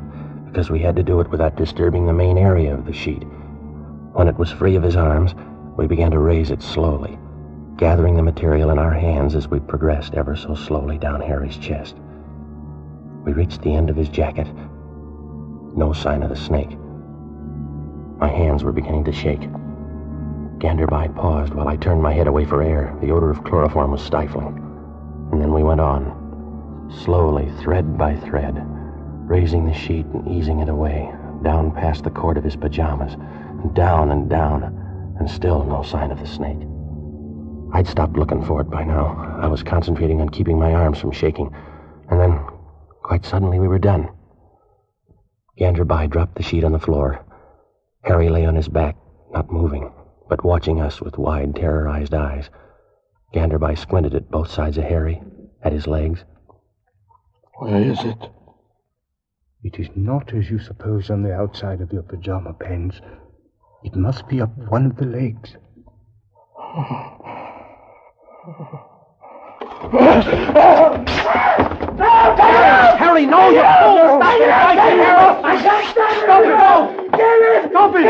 because 0.45 0.69
we 0.69 0.79
had 0.79 0.95
to 0.95 1.03
do 1.03 1.19
it 1.19 1.29
without 1.29 1.57
disturbing 1.57 2.05
the 2.05 2.13
main 2.13 2.37
area 2.37 2.73
of 2.73 2.85
the 2.85 2.93
sheet. 2.93 3.23
When 4.13 4.27
it 4.29 4.37
was 4.37 4.51
free 4.51 4.75
of 4.75 4.83
his 4.83 4.95
arms, 4.95 5.35
we 5.77 5.87
began 5.87 6.11
to 6.11 6.19
raise 6.19 6.49
it 6.49 6.61
slowly, 6.61 7.19
gathering 7.75 8.15
the 8.15 8.23
material 8.23 8.69
in 8.69 8.79
our 8.79 8.93
hands 8.93 9.35
as 9.35 9.49
we 9.49 9.59
progressed 9.59 10.13
ever 10.13 10.35
so 10.35 10.55
slowly 10.55 10.97
down 10.97 11.19
Harry's 11.19 11.57
chest. 11.57 11.97
We 13.25 13.33
reached 13.33 13.61
the 13.61 13.73
end 13.73 13.89
of 13.89 13.95
his 13.95 14.09
jacket. 14.09 14.47
No 15.75 15.93
sign 15.93 16.23
of 16.23 16.29
the 16.29 16.35
snake. 16.35 16.77
My 18.19 18.27
hands 18.27 18.63
were 18.63 18.71
beginning 18.71 19.05
to 19.05 19.13
shake. 19.13 19.41
Ganderby 20.59 21.15
paused 21.15 21.53
while 21.53 21.67
I 21.67 21.75
turned 21.77 22.01
my 22.01 22.13
head 22.13 22.27
away 22.27 22.45
for 22.45 22.61
air. 22.61 22.95
The 23.01 23.11
odor 23.11 23.29
of 23.29 23.43
chloroform 23.43 23.91
was 23.91 24.01
stifling. 24.01 24.59
And 25.31 25.41
then 25.41 25.53
we 25.53 25.63
went 25.63 25.81
on, 25.81 26.89
slowly, 27.03 27.51
thread 27.59 27.97
by 27.97 28.15
thread, 28.15 28.55
raising 29.27 29.65
the 29.65 29.73
sheet 29.73 30.05
and 30.07 30.27
easing 30.27 30.59
it 30.59 30.69
away, 30.69 31.11
down 31.43 31.71
past 31.71 32.03
the 32.03 32.11
cord 32.11 32.37
of 32.37 32.43
his 32.43 32.55
pajamas, 32.55 33.13
and 33.13 33.73
down 33.73 34.11
and 34.11 34.29
down, 34.29 34.63
and 35.19 35.29
still 35.29 35.63
no 35.63 35.81
sign 35.81 36.11
of 36.11 36.19
the 36.19 36.27
snake. 36.27 36.59
I'd 37.73 37.87
stopped 37.87 38.17
looking 38.17 38.45
for 38.45 38.61
it 38.61 38.69
by 38.69 38.83
now. 38.83 39.39
I 39.41 39.47
was 39.47 39.63
concentrating 39.63 40.21
on 40.21 40.29
keeping 40.29 40.59
my 40.59 40.73
arms 40.73 40.99
from 40.99 41.11
shaking. 41.11 41.53
And 42.09 42.19
then, 42.19 42.39
quite 43.03 43.25
suddenly, 43.25 43.59
we 43.59 43.67
were 43.67 43.79
done. 43.79 44.09
Ganderby 45.59 46.09
dropped 46.09 46.35
the 46.35 46.43
sheet 46.43 46.63
on 46.63 46.71
the 46.71 46.79
floor. 46.79 47.23
Harry 48.03 48.29
lay 48.29 48.45
on 48.45 48.55
his 48.55 48.67
back, 48.67 48.95
not 49.31 49.51
moving, 49.51 49.93
but 50.29 50.43
watching 50.43 50.81
us 50.81 50.99
with 50.99 51.17
wide, 51.17 51.55
terrorized 51.55 52.13
eyes. 52.13 52.49
Ganderby 53.33 53.75
squinted 53.77 54.15
at 54.15 54.31
both 54.31 54.49
sides 54.49 54.77
of 54.77 54.85
Harry, 54.85 55.21
at 55.63 55.73
his 55.73 55.87
legs. 55.87 56.23
Where 57.59 57.81
is 57.81 58.03
it? 58.03 58.29
It 59.63 59.79
is 59.79 59.89
not 59.95 60.33
as 60.33 60.49
you 60.49 60.59
suppose 60.59 61.09
on 61.09 61.23
the 61.23 61.33
outside 61.33 61.81
of 61.81 61.93
your 61.93 62.03
pajama 62.03 62.53
pants. 62.53 62.99
It 63.83 63.95
must 63.95 64.27
be 64.27 64.41
up 64.41 64.57
one 64.69 64.85
of 64.85 64.97
the 64.97 65.05
legs. 65.05 65.55
Harry, 71.97 73.25
no, 73.25 73.49
you 73.49 73.61
fool! 73.61 74.19
Stop 74.19 74.39
it! 74.39 74.49
I 74.49 74.75
can't 74.75 74.93
hear 74.93 75.15
us! 75.15 75.43
I 75.43 75.61
can't 75.61 75.87
stand 75.91 76.17
it! 76.17 76.23
Stop 76.23 76.43
it! 76.43 76.49
No! 76.49 77.09
Get 77.17 77.41
it! 77.43 77.69
Stop 77.71 77.95
it! 77.95 78.03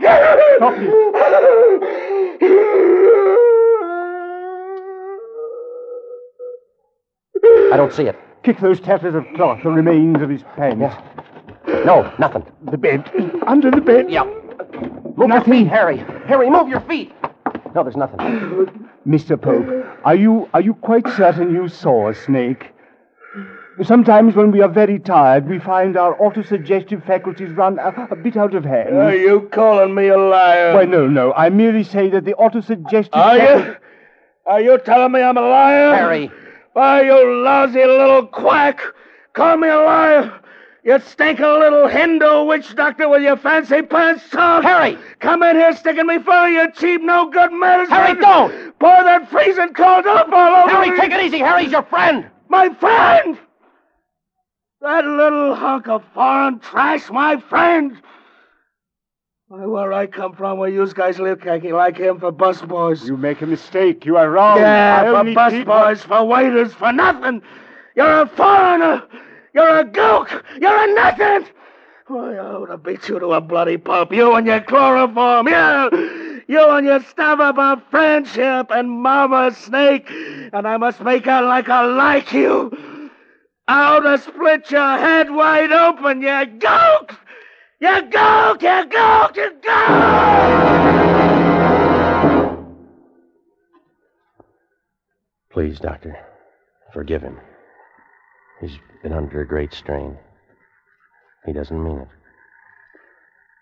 Get! 0.00 0.18
Stop 0.56 0.74
it! 0.78 0.88
I 7.72 7.76
don't 7.76 7.92
see 7.92 8.04
it. 8.04 8.16
Kick 8.42 8.58
those 8.60 8.80
tatters 8.80 9.14
of 9.14 9.26
cloth, 9.34 9.62
the 9.62 9.70
remains 9.70 10.22
of 10.22 10.30
his 10.30 10.42
pants. 10.56 10.96
No, 11.66 12.10
nothing. 12.18 12.44
The 12.70 12.78
bed. 12.78 13.10
Under 13.46 13.70
the 13.70 13.80
bed. 13.80 14.10
Yeah. 14.10 14.24
Move 15.16 15.28
your 15.28 15.44
feet, 15.44 15.66
Harry. 15.68 15.98
Harry, 16.26 16.48
move 16.48 16.68
your 16.68 16.80
feet. 16.80 17.12
No, 17.74 17.82
there's 17.82 17.96
nothing. 17.96 18.18
Mr. 19.06 19.40
Pope, 19.40 19.66
are 20.04 20.14
you 20.14 20.48
are 20.54 20.60
you 20.60 20.74
quite 20.74 21.06
certain 21.08 21.52
you 21.54 21.68
saw 21.68 22.08
a 22.08 22.14
snake? 22.14 22.72
Sometimes 23.84 24.34
when 24.34 24.50
we 24.50 24.60
are 24.60 24.68
very 24.68 24.98
tired, 24.98 25.48
we 25.48 25.60
find 25.60 25.96
our 25.96 26.16
autosuggestive 26.16 27.06
faculties 27.06 27.50
run 27.50 27.78
a, 27.78 28.08
a 28.10 28.16
bit 28.16 28.36
out 28.36 28.54
of 28.54 28.64
hand. 28.64 28.96
Are 28.96 29.14
you 29.14 29.48
calling 29.52 29.94
me 29.94 30.08
a 30.08 30.18
liar? 30.18 30.74
Why, 30.74 30.84
no, 30.84 31.06
no. 31.06 31.32
I 31.34 31.48
merely 31.50 31.84
say 31.84 32.10
that 32.10 32.24
the 32.24 32.34
autosuggestive 32.34 33.10
Are 33.12 33.38
faculties... 33.38 33.66
you? 33.66 33.76
Are 34.46 34.60
you 34.60 34.78
telling 34.78 35.12
me 35.12 35.20
I'm 35.22 35.36
a 35.36 35.42
liar? 35.42 35.94
Harry. 35.94 36.30
Why, 36.72 37.02
you 37.02 37.42
lousy 37.44 37.84
little 37.84 38.26
quack! 38.26 38.80
Call 39.34 39.56
me 39.58 39.68
a 39.68 39.76
liar! 39.76 40.40
You 40.82 40.98
stinking 40.98 41.44
little 41.44 41.86
Hindu 41.86 42.44
witch 42.44 42.74
doctor 42.74 43.08
with 43.08 43.22
your 43.22 43.36
fancy 43.36 43.82
pants 43.82 44.28
tongue! 44.30 44.62
Harry! 44.64 44.98
Come 45.20 45.42
in 45.44 45.54
here 45.54 45.76
sticking 45.76 46.06
me 46.06 46.18
full 46.18 46.32
of 46.32 46.50
your 46.50 46.70
cheap, 46.72 47.02
no 47.02 47.30
good 47.30 47.52
medicine! 47.52 47.94
Harry, 47.94 48.18
don't! 48.18 48.78
Pour 48.80 49.04
that 49.04 49.30
freezing 49.30 49.72
cold 49.74 50.06
up 50.06 50.32
all 50.32 50.62
over 50.62 50.70
Harry, 50.70 50.90
me! 50.90 50.96
take 50.96 51.12
it 51.12 51.20
easy. 51.22 51.38
Harry's 51.38 51.70
your 51.70 51.84
friend. 51.84 52.28
My 52.48 52.70
friend! 52.74 53.38
That 54.80 55.04
little 55.04 55.54
hunk 55.56 55.88
of 55.88 56.04
foreign 56.14 56.60
trash, 56.60 57.10
my 57.10 57.40
friend! 57.48 58.00
Why, 59.48 59.64
where 59.66 59.92
I 59.92 60.06
come 60.06 60.34
from, 60.34 60.58
where 60.58 60.68
use 60.68 60.92
guys 60.92 61.18
live 61.18 61.40
khaki 61.40 61.72
like 61.72 61.96
him 61.96 62.20
for 62.20 62.30
busboys. 62.30 63.04
You 63.06 63.16
make 63.16 63.40
a 63.40 63.46
mistake. 63.46 64.04
You 64.06 64.16
are 64.16 64.30
wrong. 64.30 64.58
I 64.58 64.60
Yeah, 64.60 65.00
for 65.10 65.16
only 65.16 65.34
bus 65.34 65.52
treat- 65.52 65.66
boys, 65.66 66.02
for 66.04 66.24
waiters, 66.24 66.72
for 66.74 66.92
nothing. 66.92 67.42
You're 67.96 68.20
a 68.22 68.26
foreigner. 68.26 69.02
You're 69.54 69.78
a 69.80 69.84
gook. 69.84 70.30
You're 70.60 70.76
a 70.90 70.94
nothing. 70.94 71.48
Why, 72.06 72.34
I 72.36 72.38
ought 72.38 72.66
to 72.66 72.76
beat 72.78 73.08
you 73.08 73.18
to 73.18 73.32
a 73.32 73.40
bloody 73.40 73.78
pulp. 73.78 74.12
You 74.12 74.34
and 74.34 74.46
your 74.46 74.60
chloroform. 74.60 75.48
You, 75.48 76.42
you 76.46 76.68
and 76.70 76.86
your 76.86 77.02
stuff 77.02 77.40
about 77.42 77.90
friendship 77.90 78.68
and 78.70 78.88
Mama 78.90 79.50
Snake. 79.52 80.08
And 80.52 80.68
I 80.68 80.76
must 80.76 81.00
make 81.00 81.26
out 81.26 81.44
like 81.44 81.68
I 81.68 81.84
like 81.84 82.32
you. 82.32 82.70
I 83.68 83.96
ought 83.96 84.00
to 84.00 84.16
split 84.16 84.70
your 84.70 84.96
head 84.96 85.30
wide 85.30 85.70
open, 85.72 86.22
you 86.22 86.28
gook. 86.28 87.14
You 87.80 87.88
gook, 87.88 88.62
you 88.62 88.88
gook, 88.88 89.36
you 89.36 89.50
gook. 89.62 90.88
Please, 95.52 95.78
Doctor, 95.78 96.16
forgive 96.94 97.20
him. 97.20 97.38
He's 98.62 98.78
been 99.02 99.12
under 99.12 99.42
a 99.42 99.46
great 99.46 99.74
strain. 99.74 100.16
He 101.44 101.52
doesn't 101.52 101.84
mean 101.84 101.98
it. 101.98 102.08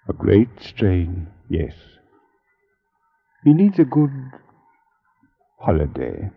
A 0.09 0.12
great 0.12 0.49
strain, 0.61 1.27
yes. 1.51 1.75
He 3.42 3.53
needs 3.53 3.81
a 3.81 3.85
good 3.85 4.12
holiday. 5.59 6.31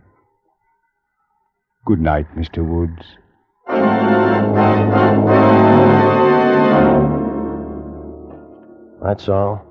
Good 1.86 2.02
night, 2.02 2.26
Mr. 2.36 2.68
Woods. 2.68 3.06
That's 9.10 9.28
all. 9.28 9.66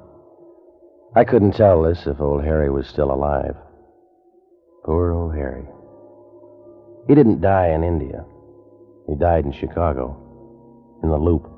I 1.16 1.24
couldn't 1.24 1.52
tell 1.52 1.82
this 1.82 2.06
if 2.06 2.20
old 2.20 2.44
Harry 2.44 2.70
was 2.70 2.87
still 2.87 3.12
alive. 3.12 3.56
Poor 4.84 5.12
old 5.12 5.34
Harry. 5.34 5.64
He 7.08 7.14
didn't 7.14 7.40
die 7.40 7.68
in 7.68 7.82
India. 7.82 8.24
He 9.08 9.14
died 9.14 9.44
in 9.44 9.52
Chicago, 9.52 10.16
in 11.02 11.08
the 11.08 11.16
loop. 11.16 11.50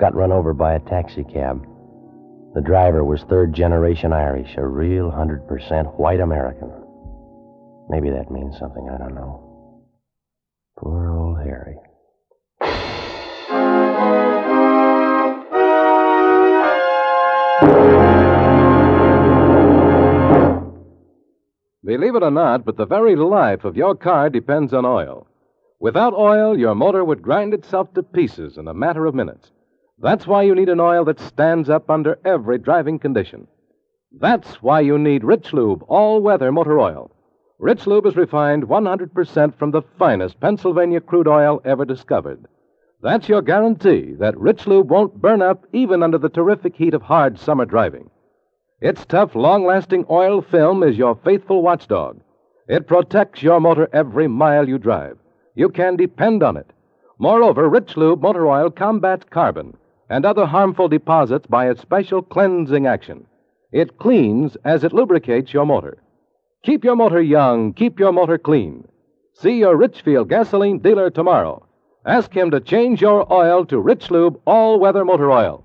Got 0.00 0.14
run 0.14 0.32
over 0.32 0.52
by 0.52 0.74
a 0.74 0.80
taxi 0.80 1.24
cab. 1.24 1.66
The 2.54 2.62
driver 2.62 3.04
was 3.04 3.22
third 3.22 3.52
generation 3.52 4.12
Irish, 4.12 4.56
a 4.56 4.66
real 4.66 5.10
100% 5.10 5.98
white 5.98 6.20
American. 6.20 6.72
Maybe 7.88 8.10
that 8.10 8.30
means 8.30 8.58
something, 8.58 8.88
I 8.88 8.98
don't 8.98 9.14
know. 9.14 9.47
Poor 10.80 11.10
old 11.10 11.38
Harry. 11.40 11.74
Believe 21.84 22.14
it 22.14 22.22
or 22.22 22.30
not, 22.30 22.64
but 22.64 22.76
the 22.76 22.86
very 22.86 23.16
life 23.16 23.64
of 23.64 23.76
your 23.76 23.96
car 23.96 24.30
depends 24.30 24.72
on 24.72 24.84
oil. 24.84 25.26
Without 25.80 26.14
oil, 26.14 26.56
your 26.56 26.76
motor 26.76 27.04
would 27.04 27.22
grind 27.22 27.54
itself 27.54 27.92
to 27.94 28.02
pieces 28.04 28.56
in 28.56 28.68
a 28.68 28.74
matter 28.74 29.06
of 29.06 29.16
minutes. 29.16 29.50
That's 29.98 30.28
why 30.28 30.42
you 30.42 30.54
need 30.54 30.68
an 30.68 30.78
oil 30.78 31.04
that 31.06 31.18
stands 31.18 31.68
up 31.68 31.90
under 31.90 32.20
every 32.24 32.58
driving 32.58 33.00
condition. 33.00 33.48
That's 34.12 34.62
why 34.62 34.80
you 34.80 34.96
need 34.96 35.24
Rich 35.24 35.52
Lube 35.52 35.82
all 35.88 36.20
weather 36.20 36.52
motor 36.52 36.78
oil. 36.78 37.10
Rich 37.60 37.88
Lube 37.88 38.06
is 38.06 38.14
refined 38.14 38.68
100% 38.68 39.54
from 39.56 39.72
the 39.72 39.82
finest 39.98 40.38
Pennsylvania 40.38 41.00
crude 41.00 41.26
oil 41.26 41.60
ever 41.64 41.84
discovered. 41.84 42.46
That's 43.02 43.28
your 43.28 43.42
guarantee 43.42 44.14
that 44.20 44.38
Rich 44.38 44.68
Lube 44.68 44.88
won't 44.88 45.20
burn 45.20 45.42
up 45.42 45.66
even 45.72 46.04
under 46.04 46.18
the 46.18 46.28
terrific 46.28 46.76
heat 46.76 46.94
of 46.94 47.02
hard 47.02 47.36
summer 47.36 47.64
driving. 47.64 48.10
Its 48.80 49.04
tough, 49.06 49.34
long 49.34 49.66
lasting 49.66 50.06
oil 50.08 50.40
film 50.40 50.84
is 50.84 50.96
your 50.96 51.16
faithful 51.24 51.60
watchdog. 51.60 52.20
It 52.68 52.86
protects 52.86 53.42
your 53.42 53.58
motor 53.58 53.88
every 53.92 54.28
mile 54.28 54.68
you 54.68 54.78
drive. 54.78 55.18
You 55.56 55.68
can 55.68 55.96
depend 55.96 56.44
on 56.44 56.56
it. 56.56 56.70
Moreover, 57.18 57.68
Rich 57.68 57.96
Lube 57.96 58.22
motor 58.22 58.46
oil 58.46 58.70
combats 58.70 59.26
carbon 59.30 59.76
and 60.08 60.24
other 60.24 60.46
harmful 60.46 60.86
deposits 60.86 61.48
by 61.48 61.68
its 61.68 61.82
special 61.82 62.22
cleansing 62.22 62.86
action. 62.86 63.26
It 63.72 63.98
cleans 63.98 64.56
as 64.64 64.84
it 64.84 64.92
lubricates 64.92 65.52
your 65.52 65.66
motor. 65.66 65.98
Keep 66.64 66.84
your 66.84 66.96
motor 66.96 67.22
young, 67.22 67.72
keep 67.72 68.00
your 68.00 68.12
motor 68.12 68.36
clean. 68.36 68.86
See 69.32 69.58
your 69.58 69.76
Richfield 69.76 70.28
gasoline 70.28 70.80
dealer 70.80 71.08
tomorrow. 71.08 71.64
Ask 72.04 72.32
him 72.32 72.50
to 72.50 72.60
change 72.60 73.00
your 73.00 73.32
oil 73.32 73.64
to 73.66 73.78
Rich 73.78 74.10
Lube 74.10 74.40
all 74.44 74.80
weather 74.80 75.04
motor 75.04 75.30
oil. 75.30 75.64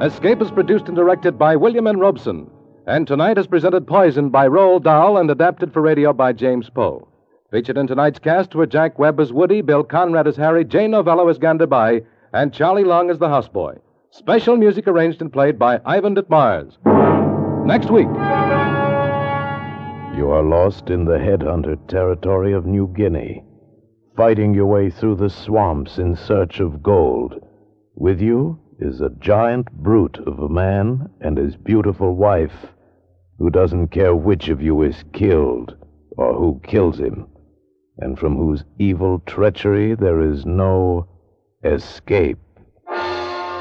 Escape 0.00 0.40
is 0.40 0.50
produced 0.50 0.86
and 0.86 0.96
directed 0.96 1.38
by 1.38 1.56
William 1.56 1.88
N. 1.88 1.98
Robson, 1.98 2.48
and 2.86 3.06
tonight 3.06 3.36
is 3.36 3.48
presented 3.48 3.86
Poison 3.86 4.30
by 4.30 4.46
Roald 4.46 4.84
Dahl 4.84 5.16
and 5.16 5.30
adapted 5.30 5.72
for 5.72 5.82
radio 5.82 6.12
by 6.12 6.32
James 6.32 6.70
Poe. 6.70 7.08
Featured 7.50 7.78
in 7.78 7.86
tonight's 7.86 8.18
cast 8.20 8.54
were 8.54 8.66
Jack 8.66 8.98
Webb 8.98 9.18
as 9.18 9.32
Woody, 9.32 9.60
Bill 9.60 9.82
Conrad 9.82 10.28
as 10.28 10.36
Harry, 10.36 10.64
Jay 10.64 10.86
Novello 10.86 11.28
as 11.28 11.38
Ganderbai, 11.38 12.04
and 12.32 12.52
Charlie 12.52 12.84
Long 12.84 13.10
as 13.10 13.18
the 13.18 13.28
houseboy. 13.28 13.78
Special 14.10 14.56
music 14.56 14.86
arranged 14.86 15.20
and 15.20 15.32
played 15.32 15.58
by 15.58 15.80
Ivan 15.84 16.14
Ditmars. 16.14 16.76
Next 17.64 17.90
week. 17.90 18.08
You 20.18 20.30
are 20.30 20.42
lost 20.42 20.90
in 20.90 21.06
the 21.06 21.16
headhunter 21.18 21.76
territory 21.88 22.52
of 22.52 22.66
New 22.66 22.88
Guinea, 22.88 23.42
fighting 24.14 24.52
your 24.52 24.66
way 24.66 24.90
through 24.90 25.14
the 25.14 25.30
swamps 25.30 25.96
in 25.96 26.14
search 26.14 26.60
of 26.60 26.82
gold. 26.82 27.40
With 27.94 28.20
you 28.20 28.58
is 28.78 29.00
a 29.00 29.08
giant 29.18 29.72
brute 29.72 30.18
of 30.26 30.40
a 30.40 30.48
man 30.48 31.08
and 31.22 31.38
his 31.38 31.56
beautiful 31.56 32.14
wife, 32.14 32.66
who 33.38 33.48
doesn't 33.48 33.88
care 33.88 34.14
which 34.14 34.50
of 34.50 34.60
you 34.60 34.82
is 34.82 35.02
killed 35.14 35.74
or 36.18 36.34
who 36.34 36.60
kills 36.62 36.98
him, 36.98 37.26
and 37.96 38.18
from 38.18 38.36
whose 38.36 38.64
evil 38.78 39.20
treachery 39.20 39.94
there 39.94 40.20
is 40.20 40.44
no 40.44 41.08
escape. 41.64 42.43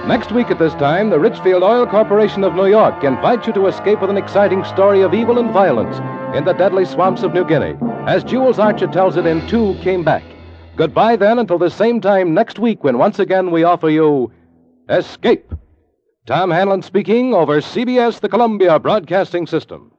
Next 0.07 0.33
week 0.33 0.51
at 0.51 0.59
this 0.59 0.73
time, 0.73 1.09
the 1.09 1.19
Richfield 1.19 1.63
Oil 1.63 1.87
Corporation 1.87 2.43
of 2.43 2.55
New 2.55 2.65
York 2.65 3.05
invites 3.05 3.47
you 3.47 3.53
to 3.53 3.67
escape 3.67 4.01
with 4.01 4.09
an 4.09 4.17
exciting 4.17 4.65
story 4.65 5.01
of 5.01 5.13
evil 5.13 5.39
and 5.39 5.49
violence 5.51 5.95
in 6.35 6.43
the 6.43 6.51
deadly 6.51 6.83
swamps 6.83 7.23
of 7.23 7.33
New 7.33 7.45
Guinea, 7.45 7.77
as 8.05 8.21
Jules 8.21 8.59
Archer 8.59 8.87
tells 8.87 9.15
it 9.15 9.25
in 9.25 9.47
Two 9.47 9.75
Came 9.81 10.03
Back. 10.03 10.23
Goodbye 10.75 11.15
then 11.15 11.39
until 11.39 11.57
the 11.57 11.69
same 11.69 12.01
time 12.01 12.33
next 12.33 12.59
week 12.59 12.83
when 12.83 12.97
once 12.97 13.17
again 13.17 13.49
we 13.49 13.63
offer 13.63 13.89
you 13.89 14.29
Escape. 14.89 15.53
Tom 16.25 16.51
Hanlon 16.51 16.81
speaking 16.81 17.33
over 17.33 17.61
CBS, 17.61 18.19
the 18.19 18.27
Columbia 18.27 18.79
Broadcasting 18.79 19.47
System. 19.47 19.93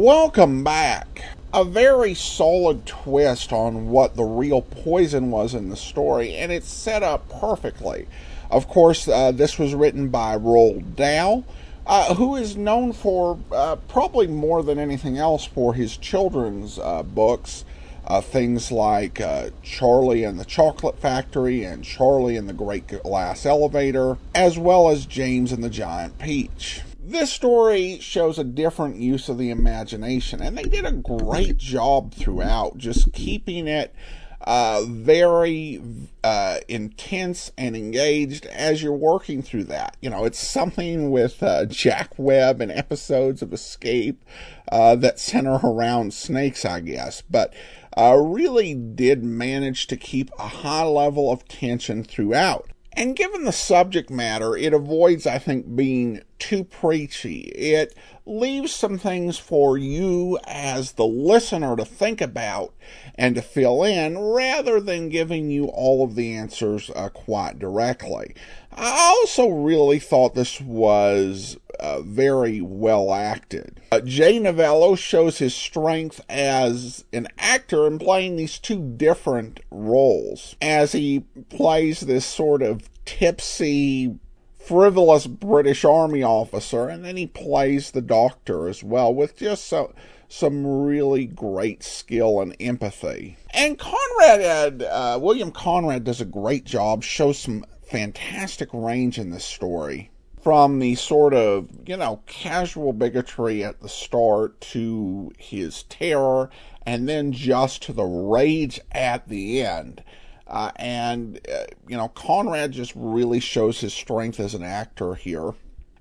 Welcome 0.00 0.64
back. 0.64 1.22
A 1.52 1.62
very 1.62 2.14
solid 2.14 2.86
twist 2.86 3.52
on 3.52 3.90
what 3.90 4.16
the 4.16 4.24
real 4.24 4.62
poison 4.62 5.30
was 5.30 5.52
in 5.52 5.68
the 5.68 5.76
story, 5.76 6.34
and 6.36 6.50
it's 6.50 6.70
set 6.70 7.02
up 7.02 7.28
perfectly. 7.28 8.08
Of 8.50 8.66
course, 8.66 9.06
uh, 9.06 9.30
this 9.32 9.58
was 9.58 9.74
written 9.74 10.08
by 10.08 10.38
Roald 10.38 10.96
Dahl, 10.96 11.44
uh, 11.86 12.14
who 12.14 12.34
is 12.34 12.56
known 12.56 12.94
for 12.94 13.38
uh, 13.52 13.76
probably 13.88 14.26
more 14.26 14.62
than 14.62 14.78
anything 14.78 15.18
else 15.18 15.44
for 15.44 15.74
his 15.74 15.98
children's 15.98 16.78
uh, 16.78 17.02
books. 17.02 17.66
Uh, 18.06 18.22
things 18.22 18.72
like 18.72 19.20
uh, 19.20 19.50
Charlie 19.62 20.24
and 20.24 20.40
the 20.40 20.46
Chocolate 20.46 20.98
Factory 20.98 21.62
and 21.62 21.84
Charlie 21.84 22.38
and 22.38 22.48
the 22.48 22.54
Great 22.54 22.86
Glass 22.86 23.44
Elevator, 23.44 24.16
as 24.34 24.58
well 24.58 24.88
as 24.88 25.04
James 25.04 25.52
and 25.52 25.62
the 25.62 25.68
Giant 25.68 26.18
Peach 26.18 26.80
this 27.02 27.32
story 27.32 27.98
shows 28.00 28.38
a 28.38 28.44
different 28.44 28.96
use 28.96 29.28
of 29.28 29.38
the 29.38 29.50
imagination, 29.50 30.42
and 30.42 30.56
they 30.56 30.64
did 30.64 30.84
a 30.84 30.92
great 30.92 31.56
job 31.56 32.14
throughout, 32.14 32.78
just 32.78 33.12
keeping 33.12 33.66
it 33.66 33.94
uh, 34.42 34.82
very 34.86 35.82
uh, 36.24 36.58
intense 36.68 37.52
and 37.58 37.76
engaged 37.76 38.46
as 38.46 38.82
you're 38.82 38.92
working 38.92 39.42
through 39.42 39.64
that. 39.64 39.96
You 40.00 40.10
know, 40.10 40.24
it's 40.24 40.38
something 40.38 41.10
with 41.10 41.42
uh, 41.42 41.66
Jack 41.66 42.18
Webb 42.18 42.60
and 42.60 42.72
episodes 42.72 43.42
of 43.42 43.52
Escape 43.52 44.24
uh, 44.72 44.96
that 44.96 45.18
center 45.18 45.60
around 45.62 46.14
snakes, 46.14 46.64
I 46.64 46.80
guess, 46.80 47.22
but 47.22 47.52
uh, 47.96 48.16
really 48.16 48.74
did 48.74 49.22
manage 49.22 49.86
to 49.88 49.96
keep 49.96 50.30
a 50.38 50.48
high 50.48 50.84
level 50.84 51.30
of 51.30 51.46
tension 51.46 52.02
throughout. 52.02 52.70
And 52.92 53.14
given 53.14 53.44
the 53.44 53.52
subject 53.52 54.10
matter, 54.10 54.56
it 54.56 54.74
avoids, 54.74 55.26
I 55.26 55.38
think, 55.38 55.76
being 55.76 56.22
too 56.38 56.64
preachy. 56.64 57.42
It 57.54 57.94
leaves 58.26 58.74
some 58.74 58.98
things 58.98 59.38
for 59.38 59.78
you 59.78 60.38
as 60.46 60.92
the 60.92 61.06
listener 61.06 61.76
to 61.76 61.84
think 61.84 62.20
about 62.20 62.74
and 63.14 63.36
to 63.36 63.42
fill 63.42 63.84
in 63.84 64.18
rather 64.18 64.80
than 64.80 65.08
giving 65.08 65.50
you 65.50 65.66
all 65.66 66.04
of 66.04 66.16
the 66.16 66.34
answers 66.34 66.90
uh, 66.96 67.08
quite 67.10 67.58
directly. 67.58 68.34
I 68.72 69.16
also 69.20 69.48
really 69.48 69.98
thought 69.98 70.34
this 70.34 70.60
was 70.60 71.56
uh, 71.80 72.02
very 72.02 72.60
well 72.60 73.12
acted. 73.12 73.80
Uh, 73.90 74.00
Jay 74.00 74.38
Novello 74.38 74.94
shows 74.94 75.38
his 75.38 75.54
strength 75.54 76.20
as 76.28 77.04
an 77.12 77.28
actor 77.38 77.86
in 77.86 77.98
playing 77.98 78.36
these 78.36 78.58
two 78.58 78.80
different 78.96 79.60
roles 79.70 80.56
as 80.60 80.92
he 80.92 81.24
plays 81.48 82.00
this 82.00 82.26
sort 82.26 82.62
of 82.62 82.88
tipsy, 83.04 84.14
frivolous 84.58 85.26
British 85.26 85.84
Army 85.84 86.22
officer, 86.22 86.88
and 86.88 87.04
then 87.04 87.16
he 87.16 87.26
plays 87.26 87.90
the 87.90 88.02
doctor 88.02 88.68
as 88.68 88.84
well 88.84 89.12
with 89.12 89.36
just 89.36 89.66
so, 89.66 89.92
some 90.28 90.64
really 90.64 91.26
great 91.26 91.82
skill 91.82 92.40
and 92.40 92.54
empathy. 92.60 93.36
And 93.52 93.78
Conrad, 93.78 94.82
uh, 94.82 95.18
William 95.20 95.50
Conrad 95.50 96.04
does 96.04 96.20
a 96.20 96.26
great 96.26 96.64
job, 96.64 97.02
shows 97.02 97.38
some 97.38 97.64
fantastic 97.90 98.68
range 98.72 99.18
in 99.18 99.30
this 99.30 99.44
story. 99.44 100.10
From 100.42 100.78
the 100.78 100.94
sort 100.94 101.34
of, 101.34 101.68
you 101.84 101.98
know, 101.98 102.22
casual 102.24 102.94
bigotry 102.94 103.62
at 103.62 103.80
the 103.80 103.90
start 103.90 104.58
to 104.62 105.32
his 105.36 105.82
terror, 105.82 106.48
and 106.86 107.06
then 107.06 107.32
just 107.32 107.82
to 107.82 107.92
the 107.92 108.04
rage 108.04 108.80
at 108.92 109.28
the 109.28 109.60
end. 109.62 110.02
Uh, 110.46 110.70
and, 110.76 111.40
uh, 111.52 111.64
you 111.86 111.96
know, 111.96 112.08
Conrad 112.08 112.72
just 112.72 112.92
really 112.96 113.38
shows 113.38 113.80
his 113.80 113.92
strength 113.92 114.40
as 114.40 114.54
an 114.54 114.62
actor 114.62 115.14
here. 115.14 115.52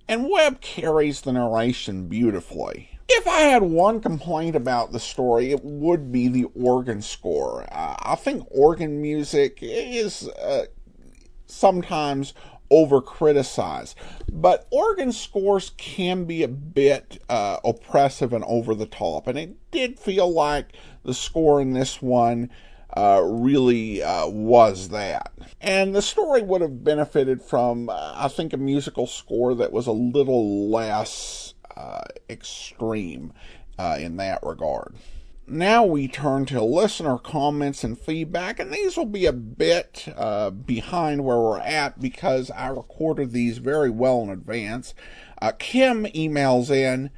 And 0.08 0.30
Webb 0.30 0.62
carries 0.62 1.22
the 1.22 1.34
narration 1.34 2.08
beautifully. 2.08 2.98
If 3.10 3.28
I 3.28 3.42
had 3.42 3.64
one 3.64 4.02
complaint 4.02 4.56
about 4.56 4.92
the 4.92 5.00
story, 5.00 5.52
it 5.52 5.64
would 5.64 6.12
be 6.12 6.28
the 6.28 6.46
organ 6.56 7.02
score. 7.02 7.64
Uh, 7.72 7.96
I 8.00 8.16
think 8.16 8.48
organ 8.50 9.02
music 9.02 9.60
is 9.62 10.28
uh, 10.30 10.66
sometimes 11.50 12.34
over 12.72 13.02
criticized, 13.02 13.98
but 14.32 14.68
organ 14.70 15.12
scores 15.12 15.72
can 15.78 16.26
be 16.26 16.44
a 16.44 16.48
bit 16.48 17.22
uh, 17.30 17.58
oppressive 17.64 18.32
and 18.32 18.44
over 18.46 18.76
the 18.76 18.86
top, 18.86 19.28
and 19.28 19.38
it 19.38 19.72
did 19.72 20.00
feel 20.00 20.32
like 20.32 20.74
the 21.04 21.14
score 21.14 21.60
in 21.62 21.74
this 21.74 22.02
one 22.02 22.50
uh, 22.96 23.22
really 23.24 24.02
uh, 24.02 24.28
was 24.28 24.90
that. 24.90 25.32
And 25.62 25.96
the 25.96 26.02
story 26.02 26.42
would 26.42 26.62
have 26.62 26.84
benefited 26.84 27.42
from, 27.42 27.90
uh, 27.90 28.14
I 28.16 28.28
think, 28.28 28.54
a 28.54 28.58
musical 28.58 29.08
score 29.08 29.54
that 29.56 29.72
was 29.72 29.88
a 29.88 29.92
little 29.92 30.70
less 30.70 31.54
uh, 31.76 32.04
extreme 32.30 33.34
uh, 33.78 33.98
in 34.00 34.18
that 34.18 34.40
regard. 34.44 34.96
Now 35.52 35.84
we 35.84 36.08
turn 36.08 36.46
to 36.46 36.64
listener 36.64 37.18
comments 37.18 37.84
and 37.84 37.98
feedback, 37.98 38.60
and 38.60 38.72
these 38.72 38.96
will 38.96 39.08
be 39.08 39.26
a 39.26 39.34
bit 39.34 40.08
uh, 40.16 40.52
behind 40.52 41.26
where 41.26 41.40
we're 41.40 41.60
at 41.60 42.00
because 42.00 42.52
I 42.52 42.68
recorded 42.68 43.32
these 43.32 43.58
very 43.58 43.90
well 43.90 44.22
in 44.22 44.30
advance. 44.30 44.94
Kim 45.58 46.06
emails 46.06 46.70
in. 46.70 47.10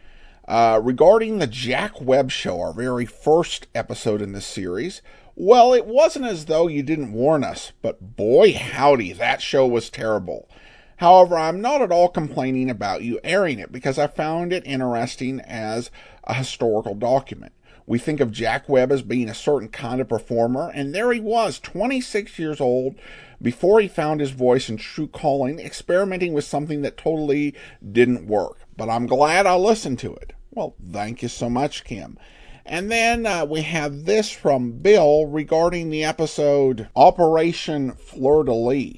Uh, 0.48 0.80
regarding 0.82 1.40
the 1.40 1.48
Jack 1.48 2.02
Webb 2.02 2.32
show, 2.32 2.60
our 2.62 2.74
very 2.74 3.06
first 3.06 3.68
episode 3.76 4.22
in 4.22 4.32
this 4.32 4.46
series, 4.46 5.02
well, 5.36 5.74
it 5.74 5.86
wasn't 5.86 6.26
as 6.26 6.46
though 6.46 6.68
you 6.68 6.84
didn't 6.84 7.14
warn 7.14 7.44
us, 7.44 7.74
but 7.82 8.16
boy 8.16 8.54
howdy, 8.54 9.12
that 9.14 9.42
show 9.42 9.68
was 9.68 9.90
terrible. 9.90 10.50
However, 10.98 11.38
I'm 11.38 11.62
not 11.62 11.82
at 11.82 11.92
all 11.92 12.10
complaining 12.10 12.70
about 12.70 13.02
you 13.02 13.20
airing 13.24 13.60
it 13.60 13.72
because 13.72 13.98
I 13.98 14.08
found 14.08 14.54
it 14.54 14.66
interesting 14.66 15.40
as 15.42 15.92
a 16.24 16.34
historical 16.34 16.96
document. 16.96 17.54
We 17.92 18.00
think 18.00 18.22
of 18.22 18.32
Jack 18.32 18.70
Webb 18.70 18.90
as 18.94 19.02
being 19.02 19.28
a 19.28 19.34
certain 19.34 19.68
kind 19.68 20.00
of 20.00 20.08
performer, 20.08 20.72
and 20.74 20.96
there 20.96 21.12
he 21.12 21.20
was, 21.20 21.60
26 21.60 22.40
years 22.40 22.62
old, 22.62 22.96
before 23.42 23.82
he 23.82 23.90
found 23.90 24.22
his 24.22 24.32
voice 24.32 24.70
and 24.70 24.80
true 24.80 25.08
calling, 25.08 25.60
experimenting 25.60 26.32
with 26.32 26.46
something 26.46 26.84
that 26.84 26.96
totally 26.96 27.54
didn't 27.86 28.28
work. 28.28 28.60
But 28.78 28.90
I'm 28.90 29.08
glad 29.08 29.46
I 29.46 29.56
listened 29.56 30.00
to 30.00 30.14
it. 30.14 30.32
Well, 30.52 30.74
thank 30.90 31.22
you 31.22 31.28
so 31.28 31.50
much, 31.50 31.84
Kim. 31.84 32.18
And 32.66 32.90
then 32.90 33.26
uh, 33.26 33.44
we 33.44 33.64
have 33.64 34.06
this 34.06 34.32
from 34.32 34.72
Bill 34.72 35.26
regarding 35.26 35.90
the 35.90 36.06
episode 36.06 36.88
Operation 36.96 37.92
Fleur 37.92 38.46
de 38.46 38.54
Lis. 38.54 38.96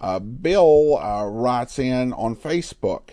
Uh, 0.00 0.18
Bill 0.18 0.98
uh, 0.98 1.24
writes 1.24 1.78
in 1.78 2.12
on 2.12 2.34
Facebook. 2.34 3.10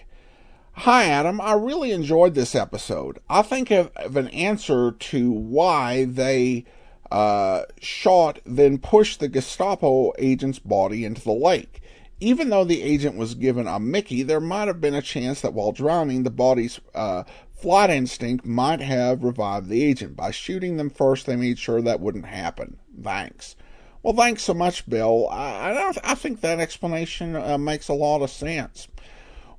Hi, 0.86 1.04
Adam. 1.04 1.40
I 1.40 1.54
really 1.54 1.92
enjoyed 1.92 2.34
this 2.34 2.56
episode. 2.56 3.20
I 3.30 3.44
think 3.44 3.70
of, 3.70 3.92
of 3.98 4.18
an 4.18 4.30
answer 4.30 4.94
to 4.94 5.32
why 5.32 6.06
they 6.06 6.66
uh, 7.12 7.66
shot, 7.80 8.40
then 8.48 8.80
pushed 8.80 9.20
the 9.20 9.28
Gestapo 9.28 10.12
agent's 10.18 10.58
body 10.58 11.06
into 11.06 11.22
the 11.22 11.34
lake. 11.34 11.84
Even 12.20 12.50
though 12.50 12.64
the 12.64 12.82
agent 12.82 13.16
was 13.16 13.36
given 13.36 13.68
a 13.68 13.80
Mickey, 13.80 14.24
there 14.24 14.40
might 14.40 14.68
have 14.68 14.82
been 14.82 14.96
a 14.96 15.04
chance 15.04 15.42
that 15.42 15.54
while 15.54 15.72
drowning, 15.72 16.24
the 16.24 16.32
body's 16.32 16.80
uh, 16.96 17.26
flight 17.54 17.92
instinct 17.92 18.44
might 18.44 18.82
have 18.82 19.24
revived 19.24 19.70
the 19.70 19.84
agent. 19.84 20.16
By 20.16 20.32
shooting 20.32 20.78
them 20.78 20.90
first, 20.90 21.28
they 21.28 21.36
made 21.36 21.60
sure 21.60 21.84
that 21.84 22.00
wouldn't 22.00 22.26
happen. 22.26 22.78
Thanks. 23.00 23.56
Well, 24.02 24.16
thanks 24.16 24.42
so 24.42 24.56
much, 24.56 24.90
Bill. 24.90 25.30
I, 25.30 25.74
I, 25.74 25.94
I 26.04 26.16
think 26.16 26.42
that 26.42 26.60
explanation 26.60 27.36
uh, 27.36 27.60
makes 27.60 27.88
a 27.88 27.94
lot 27.94 28.24
of 28.24 28.32
sense. 28.32 28.88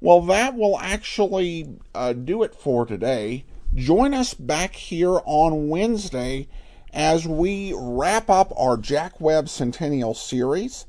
Well, 0.03 0.23
that 0.23 0.57
will 0.57 0.81
actually 0.81 1.77
uh, 1.95 2.13
do 2.13 2.43
it 2.43 2.57
for 2.57 2.85
today. 2.85 3.45
Join 3.73 4.15
us 4.15 4.35
back 4.35 4.75
here 4.75 5.21
on 5.25 5.69
Wednesday 5.69 6.49
as 6.93 7.29
we 7.29 7.73
wrap 7.79 8.29
up 8.29 8.53
our 8.57 8.77
Jack 8.77 9.21
Webb 9.21 9.49
Centennial 9.49 10.15
series. 10.15 10.87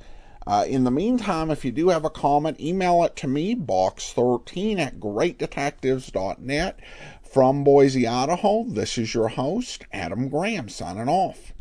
Uh, 0.47 0.66
in 0.68 0.84
the 0.84 0.89
meantime, 0.89 1.51
if 1.51 1.64
you 1.64 1.72
do 1.72 1.89
have 1.89 2.03
a 2.03 2.09
comment, 2.09 2.59
email 2.59 3.03
it 3.03 3.16
to 3.18 3.28
me, 3.28 3.55
box13 3.55 4.80
at 4.80 4.99
greatdetectives.net. 4.99 6.80
From 7.22 7.64
Boise, 7.64 8.07
Idaho, 8.07 8.64
this 8.64 8.97
is 8.97 9.14
your 9.14 9.28
host, 9.28 9.86
Adam 9.93 10.28
Graham, 10.28 10.70
signing 10.70 11.07
off. 11.07 11.53